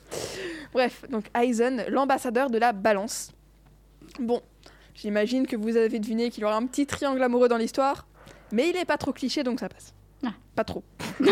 Bref, 0.74 1.04
donc 1.10 1.26
Aizen, 1.38 1.84
l'ambassadeur 1.90 2.50
de 2.50 2.58
la 2.58 2.72
balance. 2.72 3.32
Bon, 4.20 4.42
j'imagine 4.98 5.48
que 5.48 5.56
vous 5.56 5.78
avez 5.78 6.00
deviné 6.00 6.30
qu'il 6.30 6.42
y 6.42 6.46
aura 6.46 6.58
un 6.58 6.66
petit 6.66 6.86
triangle 6.86 7.24
amoureux 7.24 7.48
dans 7.48 7.56
l'histoire, 7.58 8.06
mais 8.52 8.70
il 8.70 8.76
est 8.76 8.84
pas 8.86 8.98
trop 8.98 9.14
cliché 9.14 9.44
donc 9.44 9.62
ça 9.62 9.70
passe. 9.70 9.94
Ah. 10.26 10.34
Pas 10.56 10.64
trop. 10.66 10.84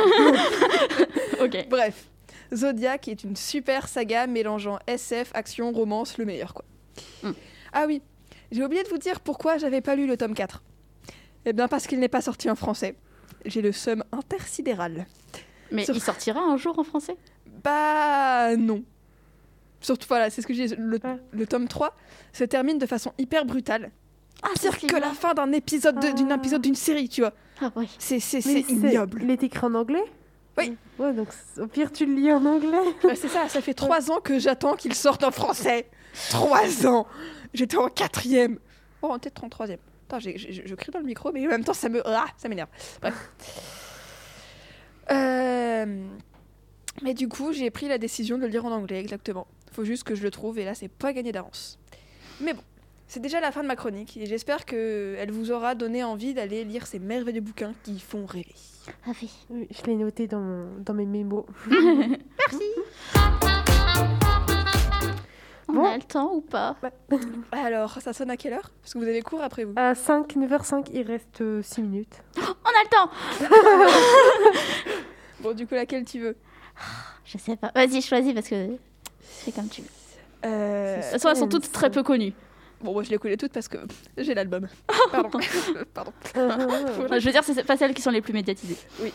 Ok. 1.41 1.67
Bref, 1.69 2.09
Zodiac 2.53 3.07
est 3.07 3.23
une 3.23 3.35
super 3.35 3.87
saga 3.87 4.25
mélangeant 4.27 4.79
SF, 4.87 5.31
action, 5.33 5.71
romance, 5.71 6.17
le 6.17 6.25
meilleur 6.25 6.53
quoi. 6.53 6.65
Hmm. 7.23 7.33
Ah 7.73 7.85
oui, 7.87 8.01
j'ai 8.51 8.63
oublié 8.63 8.83
de 8.83 8.89
vous 8.89 8.97
dire 8.97 9.19
pourquoi 9.19 9.57
j'avais 9.57 9.81
pas 9.81 9.95
lu 9.95 10.07
le 10.07 10.15
tome 10.17 10.33
4. 10.33 10.63
Eh 11.45 11.53
bien 11.53 11.67
parce 11.67 11.87
qu'il 11.87 11.99
n'est 11.99 12.07
pas 12.07 12.21
sorti 12.21 12.49
en 12.49 12.55
français. 12.55 12.95
J'ai 13.45 13.61
le 13.61 13.71
seum 13.71 14.03
intersidéral. 14.11 15.05
Mais 15.71 15.83
Sur- 15.85 15.95
il 15.95 16.01
sortira 16.01 16.39
un 16.39 16.57
jour 16.57 16.79
en 16.79 16.83
français? 16.83 17.17
Bah 17.63 18.55
non. 18.55 18.83
Surtout 19.85 20.07
voilà, 20.07 20.31
c'est 20.31 20.41
ce 20.41 20.47
que 20.47 20.53
je 20.55 20.63
dis, 20.63 20.75
le, 20.79 20.99
le 21.31 21.45
tome 21.45 21.67
3 21.67 21.95
se 22.33 22.43
termine 22.43 22.79
de 22.79 22.87
façon 22.87 23.13
hyper 23.19 23.45
brutale. 23.45 23.91
Ah, 24.41 24.47
Pire 24.59 24.77
que 24.79 24.95
la 24.95 25.11
fin 25.11 25.35
d'un 25.35 25.51
épisode 25.51 25.99
d'une 26.15 26.31
épisode 26.31 26.63
d'une 26.63 26.73
série, 26.75 27.07
tu 27.07 27.21
vois. 27.21 27.33
Ah 27.61 27.71
oui. 27.75 27.87
C'est 27.99 28.19
c'est 28.19 28.37
Mais 28.37 28.63
c'est 28.67 28.71
ignoble. 28.73 29.21
Il 29.23 29.29
est 29.29 29.43
écrit 29.43 29.63
en 29.63 29.75
anglais? 29.75 30.03
Oui. 30.57 30.75
Ouais, 30.97 31.13
donc 31.13 31.27
au 31.59 31.67
pire, 31.67 31.91
tu 31.91 32.07
le 32.07 32.15
lis 32.15 32.31
en 32.31 32.43
anglais. 32.45 32.79
Bah, 33.03 33.13
c'est 33.15 33.27
ça, 33.27 33.47
ça 33.47 33.61
fait 33.61 33.75
trois 33.75 34.09
ans 34.09 34.19
que 34.21 34.39
j'attends 34.39 34.75
qu'il 34.75 34.95
sorte 34.95 35.23
en 35.23 35.31
français. 35.31 35.87
Trois 36.31 36.87
ans 36.87 37.05
J'étais 37.53 37.77
en 37.77 37.89
quatrième. 37.89 38.57
Oh, 39.03 39.15
peut-être 39.19 39.43
en 39.43 39.49
troisième. 39.49 39.79
Attends, 40.09 40.19
je 40.19 40.75
crie 40.75 40.91
dans 40.91 40.99
le 40.99 41.05
micro, 41.05 41.31
mais 41.31 41.45
en 41.45 41.49
même 41.51 41.63
temps, 41.63 41.73
ça 41.73 41.89
me... 41.89 42.01
Ah, 42.07 42.25
ça 42.37 42.49
m'énerve. 42.49 42.69
Bref. 43.01 43.13
Euh, 45.11 46.07
Mais 47.03 47.13
du 47.13 47.27
coup, 47.27 47.53
j'ai 47.53 47.69
pris 47.69 47.87
la 47.87 47.97
décision 47.97 48.37
de 48.37 48.43
le 48.43 48.47
lire 48.47 48.65
en 48.65 48.71
anglais, 48.71 48.99
exactement. 48.99 49.47
Faut 49.75 49.83
juste 49.83 50.03
que 50.05 50.15
je 50.15 50.23
le 50.23 50.31
trouve, 50.31 50.57
et 50.57 50.63
là, 50.63 50.73
c'est 50.73 50.87
pas 50.87 51.11
gagné 51.11 51.33
d'avance. 51.33 51.77
Mais 52.39 52.53
bon, 52.53 52.61
c'est 53.09 53.19
déjà 53.19 53.41
la 53.41 53.51
fin 53.51 53.61
de 53.61 53.67
ma 53.67 53.75
chronique, 53.75 54.15
et 54.15 54.25
j'espère 54.25 54.63
qu'elle 54.63 55.31
vous 55.31 55.51
aura 55.51 55.75
donné 55.75 56.01
envie 56.01 56.33
d'aller 56.33 56.63
lire 56.63 56.87
ces 56.87 56.97
merveilleux 56.97 57.41
bouquins 57.41 57.73
qui 57.83 57.99
font 57.99 58.25
rêver. 58.25 58.55
Ah 59.05 59.11
oui. 59.21 59.29
Oui, 59.49 59.67
je 59.69 59.83
l'ai 59.85 59.95
noté 59.97 60.27
dans, 60.27 60.39
mon- 60.39 60.77
dans 60.79 60.93
mes 60.93 61.05
mémos. 61.05 61.43
On 65.67 65.73
Bon. 65.73 65.85
a 65.87 65.97
le 65.97 66.03
temps 66.03 66.31
ou 66.35 66.41
pas? 66.41 66.77
Alors, 67.51 67.99
ça 67.99 68.13
sonne 68.13 68.29
à 68.29 68.37
quelle 68.37 68.53
heure? 68.53 68.71
Parce 68.81 68.93
que 68.93 68.99
vous 68.99 69.03
avez 69.03 69.21
cours 69.21 69.41
après 69.41 69.65
vous. 69.65 69.73
À 69.75 69.93
5, 69.93 70.37
9h05, 70.37 70.89
il 70.93 71.01
reste 71.01 71.43
6 71.63 71.81
minutes. 71.81 72.23
On 72.37 72.39
a 72.41 72.83
le 72.83 72.89
temps 72.89 73.09
Bon, 75.41 75.53
du 75.53 75.67
coup, 75.67 75.75
laquelle 75.75 76.05
tu 76.05 76.19
veux? 76.19 76.37
Je 77.25 77.37
sais 77.37 77.57
pas. 77.57 77.71
Vas-y, 77.75 78.01
choisis 78.01 78.33
parce 78.33 78.47
que 78.47 78.77
c'est 79.29 79.53
comme 79.53 79.69
tu 79.69 79.81
veux. 79.81 79.87
Euh, 80.45 80.97
De 80.97 81.01
toute 81.01 81.11
façon, 81.11 81.29
elles 81.29 81.37
sont 81.37 81.47
toutes 81.47 81.71
très 81.71 81.89
peu 81.89 82.03
connues. 82.03 82.33
Bon, 82.81 82.93
moi 82.93 83.03
je 83.03 83.09
les 83.09 83.17
connais 83.17 83.37
toutes 83.37 83.53
parce 83.53 83.67
que 83.67 83.77
j'ai 84.17 84.33
l'album. 84.33 84.67
Pardon. 85.11 85.39
Pardon. 85.93 86.11
Enfin, 86.35 87.19
je 87.19 87.25
veux 87.25 87.31
dire, 87.31 87.43
c'est 87.43 87.63
pas 87.63 87.77
celles 87.77 87.93
qui 87.93 88.01
sont 88.01 88.11
les 88.11 88.21
plus 88.21 88.33
médiatisées. 88.33 88.77
Oui. 89.01 89.11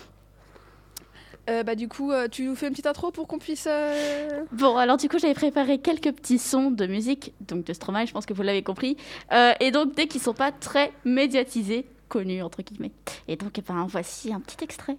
Euh, 1.48 1.62
bah, 1.62 1.74
du 1.74 1.88
coup, 1.88 2.12
euh, 2.12 2.28
tu 2.28 2.44
nous 2.44 2.54
fais 2.54 2.66
une 2.66 2.72
petite 2.72 2.86
intro 2.86 3.10
pour 3.10 3.26
qu'on 3.26 3.38
puisse. 3.38 3.66
euh, 3.68 4.44
Bon, 4.52 4.76
alors 4.76 4.96
du 4.98 5.08
coup, 5.08 5.18
j'avais 5.18 5.34
préparé 5.34 5.78
quelques 5.78 6.12
petits 6.12 6.38
sons 6.38 6.70
de 6.70 6.86
musique, 6.86 7.32
donc 7.40 7.64
de 7.64 7.72
Stromae, 7.72 8.06
je 8.06 8.12
pense 8.12 8.26
que 8.26 8.34
vous 8.34 8.42
l'avez 8.42 8.62
compris. 8.62 8.96
Euh, 9.32 9.52
et 9.58 9.70
donc, 9.70 9.94
dès 9.96 10.06
qu'ils 10.06 10.20
sont 10.20 10.34
pas 10.34 10.52
très 10.52 10.92
médiatisés, 11.04 11.86
connus, 12.08 12.42
entre 12.42 12.62
guillemets. 12.62 12.92
Et 13.26 13.36
donc, 13.36 13.58
eh 13.58 13.62
ben, 13.62 13.86
voici 13.88 14.32
un 14.32 14.40
petit 14.40 14.62
extrait. 14.62 14.96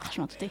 Ah, 0.00 0.06
je 0.12 0.20
m'en 0.20 0.26
doutais. 0.26 0.50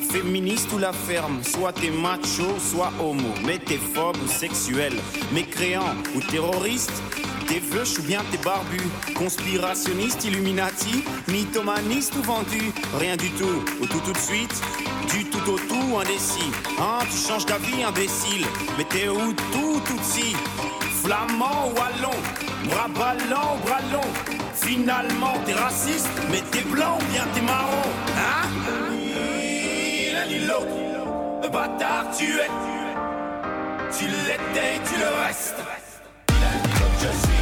Féministe 0.11 0.69
ou 0.73 0.77
la 0.77 0.91
ferme. 0.91 1.41
Soit 1.41 1.71
t'es 1.71 1.89
macho, 1.89 2.59
soit 2.59 2.91
homo. 2.99 3.29
Mais 3.45 3.59
t'es 3.59 3.77
phobe 3.77 4.17
ou 4.21 4.27
sexuel. 4.27 4.93
Mécréant 5.33 5.95
ou 6.15 6.19
terroriste 6.19 6.91
T'es 7.47 7.59
veuche 7.59 7.97
ou 7.97 8.03
bien 8.03 8.21
t'es 8.29 8.37
barbu. 8.37 8.81
Conspirationniste, 9.15 10.25
illuminati 10.25 11.03
Mythomaniste 11.29 12.13
ou 12.17 12.23
vendu. 12.23 12.73
Rien 12.99 13.15
du 13.15 13.29
tout. 13.31 13.63
Ou 13.81 13.87
tout 13.87 14.01
tout 14.01 14.11
de 14.11 14.17
suite 14.17 14.61
Du 15.13 15.23
tout 15.25 15.49
au 15.49 15.57
tout 15.57 15.97
indécis. 15.97 16.51
Hein, 16.79 17.05
tu 17.09 17.17
changes 17.17 17.45
d'avis 17.45 17.81
imbécile. 17.83 18.45
Mais 18.77 18.83
t'es 18.83 19.07
où 19.07 19.33
tout 19.53 19.81
tout 19.85 19.99
si? 20.03 20.35
Flamand 21.03 21.71
ou 21.73 21.79
allon 21.79 22.17
Bras 22.69 22.89
ballants 22.89 23.57
ou 23.57 23.65
bras 23.65 23.81
longs. 23.93 24.13
Finalement, 24.55 25.33
t'es 25.45 25.53
raciste, 25.53 26.09
mais 26.29 26.41
t'es 26.51 26.63
blanc 26.69 26.99
ou 26.99 27.11
bien 27.11 27.23
t'es 27.33 27.41
marron, 27.41 27.89
hein? 28.15 28.90
Ni 30.31 30.39
l'autre, 30.47 30.65
le 31.43 31.49
bâtard 31.49 32.05
tu 32.17 32.23
es. 32.23 32.47
Tu 33.91 34.05
l'étais, 34.07 34.79
tu 34.85 34.97
le 34.97 35.25
restes. 35.25 35.57
Ni 36.29 36.39
l'un 36.39 36.55
ni 36.55 36.71
l'autre, 36.79 36.99
je 37.01 37.07
suis. 37.19 37.41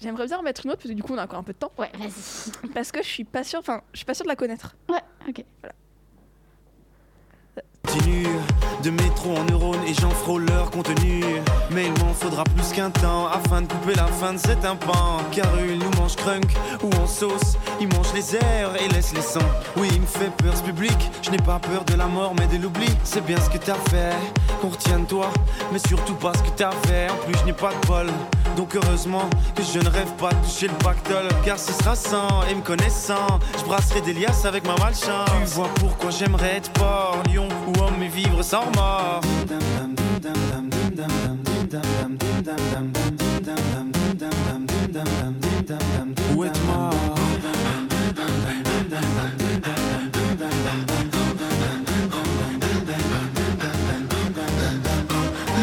J'aimerais 0.00 0.26
bien 0.26 0.38
en 0.38 0.42
mettre 0.42 0.64
une 0.64 0.70
autre 0.70 0.78
parce 0.82 0.90
que 0.90 0.94
du 0.94 1.02
coup 1.02 1.14
on 1.14 1.18
a 1.18 1.24
encore 1.24 1.40
un 1.40 1.42
peu 1.42 1.52
de 1.52 1.58
temps. 1.58 1.72
Ouais, 1.76 1.90
vas-y. 1.98 2.68
Parce 2.68 2.92
que 2.92 3.02
je 3.02 3.08
suis 3.08 3.24
pas 3.24 3.42
sûre, 3.42 3.58
enfin, 3.58 3.82
je 3.92 3.98
suis 3.98 4.06
pas 4.06 4.14
sûre 4.14 4.24
de 4.24 4.28
la 4.28 4.36
connaître. 4.36 4.76
Ouais, 4.88 5.02
ok. 5.28 5.44
De 8.82 8.90
métro 8.90 9.36
en 9.36 9.44
neurones 9.44 9.82
et 9.88 9.94
j'en 9.94 10.10
frôle 10.10 10.46
leur 10.46 10.70
contenu. 10.70 11.24
Mais 11.70 11.86
il 11.86 12.04
m'en 12.04 12.12
faudra 12.12 12.44
plus 12.44 12.72
qu'un 12.72 12.90
temps 12.90 13.26
afin 13.26 13.62
de 13.62 13.66
couper 13.66 13.94
la 13.94 14.06
fin 14.06 14.32
de 14.32 14.38
cet 14.38 14.64
impan. 14.64 15.18
Car 15.32 15.48
ils 15.68 15.78
nous 15.78 15.90
mangent 15.98 16.16
crunk 16.16 16.56
ou 16.82 16.90
en 17.02 17.06
sauce. 17.06 17.56
Ils 17.80 17.88
mangent 17.88 18.14
les 18.14 18.36
airs 18.36 18.70
et 18.80 18.88
laissent 18.88 19.14
les 19.14 19.22
sangs. 19.22 19.40
Oui, 19.76 19.88
il 19.92 20.00
me 20.00 20.06
fait 20.06 20.30
peur 20.36 20.56
ce 20.56 20.62
public. 20.62 21.10
Je 21.22 21.30
n'ai 21.30 21.38
pas 21.38 21.58
peur 21.58 21.84
de 21.84 21.94
la 21.94 22.06
mort 22.06 22.34
mais 22.38 22.46
de 22.46 22.62
l'oubli. 22.62 22.88
C'est 23.02 23.24
bien 23.24 23.38
ce 23.40 23.50
que 23.50 23.58
t'as 23.58 23.74
fait, 23.90 24.14
qu'on 24.60 24.68
retient 24.68 25.00
de 25.00 25.06
toi. 25.06 25.30
Mais 25.72 25.80
surtout 25.80 26.14
pas 26.14 26.32
ce 26.34 26.42
que 26.42 26.56
t'as 26.56 26.72
fait. 26.86 27.10
En 27.10 27.16
plus, 27.24 27.36
je 27.40 27.46
n'ai 27.46 27.52
pas 27.52 27.70
de 27.70 27.86
bol. 27.86 28.06
Donc 28.58 28.74
heureusement 28.74 29.30
que 29.54 29.62
je 29.62 29.78
ne 29.78 29.88
rêve 29.88 30.10
pas 30.18 30.30
de 30.30 30.44
toucher 30.44 30.66
le 30.66 30.74
pactole. 30.82 31.28
Car 31.44 31.56
ce 31.56 31.72
sera 31.72 31.94
sans 31.94 32.42
et 32.50 32.56
me 32.56 32.60
connaissant. 32.60 33.38
Je 33.56 33.64
brasserai 33.64 34.00
des 34.00 34.12
liasses 34.12 34.44
avec 34.46 34.66
ma 34.66 34.74
malchance. 34.78 35.30
Tu 35.44 35.54
vois 35.54 35.70
pourquoi 35.76 36.10
j'aimerais 36.10 36.56
être 36.56 36.68
porc, 36.72 37.22
lion 37.32 37.46
ou 37.68 37.80
homme 37.80 38.02
et 38.02 38.08
vivre 38.08 38.42
sans 38.42 38.64
mort. 38.74 39.20
Ou 46.34 46.44
être 46.44 46.64
mort? 46.66 47.07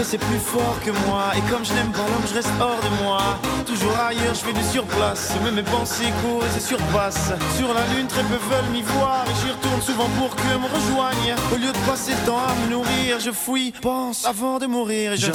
C'est 0.05 0.17
plus 0.19 0.39
fort 0.39 0.77
que 0.85 0.91
moi. 1.07 1.31
Et 1.35 1.41
comme 1.51 1.65
je 1.65 1.73
n'aime 1.73 1.91
pas 1.91 2.05
l'homme 2.07 2.27
je 2.29 2.35
reste 2.35 2.51
hors 2.59 2.79
de 2.79 3.03
moi. 3.03 3.19
Toujours 3.65 3.97
ailleurs 3.97 4.35
je 4.35 4.41
fais 4.45 4.53
du 4.53 4.63
surplace. 4.63 5.33
Mais 5.43 5.51
mes 5.51 5.63
pensées 5.63 6.11
courent 6.21 6.43
et 6.45 6.59
se 6.59 6.65
surpassent. 6.67 7.33
Sur 7.57 7.73
la 7.73 7.85
lune 7.93 8.07
très 8.07 8.23
peu 8.23 8.39
veulent 8.49 8.71
m'y 8.71 8.83
voir. 8.83 9.25
Et 9.25 9.35
j'y 9.41 9.51
retourne 9.51 9.81
souvent 9.81 10.09
pour 10.19 10.35
que 10.35 10.43
me 10.43 10.67
rejoignent. 10.67 11.35
Au 11.53 11.57
lieu 11.57 11.71
de 11.71 11.89
passer 11.89 12.11
le 12.11 12.25
temps 12.25 12.37
à 12.37 12.53
me 12.65 12.71
nourrir 12.71 13.19
Je 13.19 13.31
fouille, 13.31 13.73
pense 13.81 14.25
avant 14.25 14.59
de 14.59 14.67
mourir. 14.67 15.15
Je... 15.15 15.31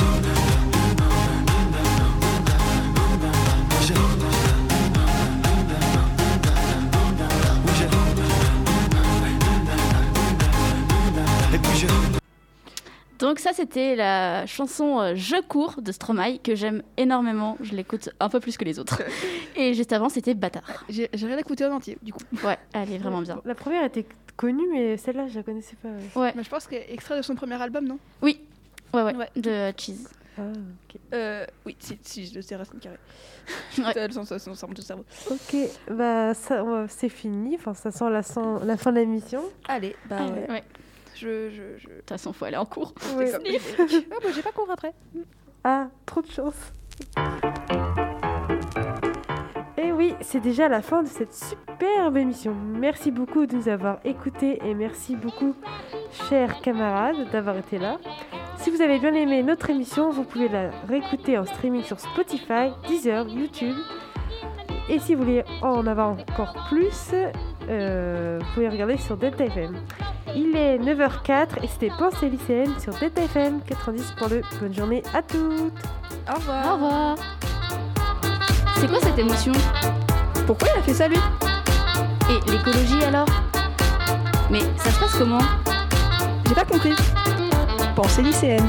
Donc 13.20 13.38
ça, 13.38 13.52
c'était 13.52 13.96
la 13.96 14.46
chanson 14.46 14.98
euh, 15.00 15.12
Je 15.14 15.40
cours 15.42 15.82
de 15.82 15.92
Stromae 15.92 16.38
que 16.42 16.54
j'aime 16.54 16.82
énormément. 16.96 17.56
Je 17.60 17.74
l'écoute 17.74 18.08
un 18.18 18.28
peu 18.28 18.40
plus 18.40 18.56
que 18.56 18.64
les 18.64 18.78
autres. 18.78 19.02
Et 19.56 19.74
juste 19.74 19.92
avant, 19.92 20.08
c'était 20.08 20.34
Bâtard. 20.34 20.84
J'ai 20.88 21.10
j'ai 21.12 21.26
rien 21.26 21.38
écouté 21.38 21.66
en 21.66 21.72
entier, 21.72 21.98
du 22.02 22.12
coup. 22.12 22.20
Ouais, 22.44 22.58
elle 22.72 22.92
est 22.92 22.98
vraiment 22.98 23.20
bien. 23.20 23.40
La 23.44 23.54
première 23.54 23.84
était 23.84 24.06
connue, 24.36 24.66
mais 24.72 24.96
celle-là, 24.96 25.28
je 25.28 25.36
la 25.36 25.42
connaissais 25.42 25.76
pas. 25.82 25.88
ouais. 25.88 26.22
Ouais, 26.22 26.32
Mais 26.34 26.42
je 26.44 26.48
pense 26.48 26.66
que 26.66 26.74
extrait 26.74 27.16
de 27.18 27.22
son 27.22 27.34
premier 27.34 27.60
album, 27.60 27.86
non? 27.86 27.98
Oui, 28.22 28.40
ouais, 28.94 29.02
ouais, 29.02 29.14
Ouais. 29.14 29.28
de 29.36 29.72
Cheese. 29.76 30.08
Ah, 30.38 30.42
ok. 30.42 31.00
euh, 31.12 31.44
Oui, 31.66 31.76
si, 31.78 31.98
si, 32.02 32.26
je 32.26 32.34
le 32.36 32.42
sais, 32.42 32.56
Racine 32.56 32.78
Carré. 32.80 32.96
Ouais. 33.78 34.06
Le 34.06 34.12
sens, 34.12 34.28
ça 34.28 34.66
tout 34.74 34.82
cerveau. 34.82 35.04
Ok, 35.30 35.56
bah 35.90 36.32
ça, 36.34 36.64
ouais, 36.64 36.86
c'est 36.88 37.08
fini. 37.08 37.56
Enfin, 37.56 37.74
ça 37.74 37.90
sent 37.90 38.08
la, 38.08 38.22
fin 38.22 38.92
de 38.92 38.98
l'émission. 39.00 39.42
Allez, 39.68 39.94
bah 40.08 40.18
Ah, 40.20 40.26
ouais. 40.26 40.50
ouais. 40.50 40.64
Je, 41.20 41.50
je, 41.50 41.76
je... 41.76 41.88
De 41.88 41.94
toute 41.98 42.08
façon, 42.08 42.32
faut 42.32 42.46
aller 42.46 42.56
en 42.56 42.64
cours. 42.64 42.94
Ah 43.12 44.16
bah 44.22 44.28
j'ai 44.34 44.42
pas 44.42 44.52
cours 44.52 44.70
après. 44.70 44.94
Ah, 45.64 45.88
trop 46.06 46.22
de 46.22 46.30
chance. 46.30 46.54
Et 49.76 49.92
oui, 49.92 50.14
c'est 50.22 50.40
déjà 50.40 50.68
la 50.68 50.80
fin 50.80 51.02
de 51.02 51.08
cette 51.08 51.34
superbe 51.34 52.16
émission. 52.16 52.54
Merci 52.54 53.10
beaucoup 53.10 53.44
de 53.44 53.54
nous 53.54 53.68
avoir 53.68 53.98
écoutés 54.04 54.60
et 54.64 54.74
merci 54.74 55.14
beaucoup, 55.14 55.54
chers 56.30 56.62
camarades, 56.62 57.30
d'avoir 57.32 57.58
été 57.58 57.78
là. 57.78 57.98
Si 58.56 58.70
vous 58.70 58.80
avez 58.80 58.98
bien 58.98 59.12
aimé 59.12 59.42
notre 59.42 59.68
émission, 59.68 60.08
vous 60.10 60.24
pouvez 60.24 60.48
la 60.48 60.70
réécouter 60.88 61.36
en 61.36 61.44
streaming 61.44 61.82
sur 61.82 62.00
Spotify, 62.00 62.72
Deezer, 62.88 63.28
YouTube. 63.28 63.76
Et 64.88 64.98
si 64.98 65.14
vous 65.14 65.22
voulez 65.22 65.44
en 65.60 65.86
avoir 65.86 66.08
encore 66.12 66.66
plus, 66.70 67.12
vous 67.60 68.46
pouvez 68.54 68.68
regarder 68.68 68.96
sur 68.96 69.16
Delta 69.16 69.44
FM. 69.44 69.76
Il 70.34 70.56
est 70.56 70.78
9h04 70.78 71.62
et 71.62 71.68
c'était 71.68 71.90
Pensée 71.98 72.28
lycéenne 72.28 72.72
sur 72.78 72.92
Delta 72.94 73.22
FM 73.22 73.60
90.2. 73.68 74.42
Bonne 74.60 74.74
journée 74.74 75.02
à 75.14 75.22
toutes 75.22 75.72
Au 76.28 76.34
revoir. 76.34 76.66
Au 76.66 76.74
revoir. 76.74 77.16
C'est 78.76 78.88
quoi 78.88 78.98
cette 79.00 79.18
émotion? 79.18 79.52
Pourquoi 80.46 80.68
il 80.74 80.80
a 80.80 80.82
fait 80.82 80.94
ça 80.94 81.08
lui? 81.08 81.18
Et 82.30 82.50
l'écologie 82.50 83.02
alors? 83.04 83.26
Mais 84.50 84.60
ça 84.76 84.90
se 84.90 85.00
passe 85.00 85.16
comment? 85.18 85.40
J'ai 86.46 86.54
pas 86.54 86.64
compris. 86.64 86.94
Pensée 87.94 88.22
lycéenne. 88.22 88.68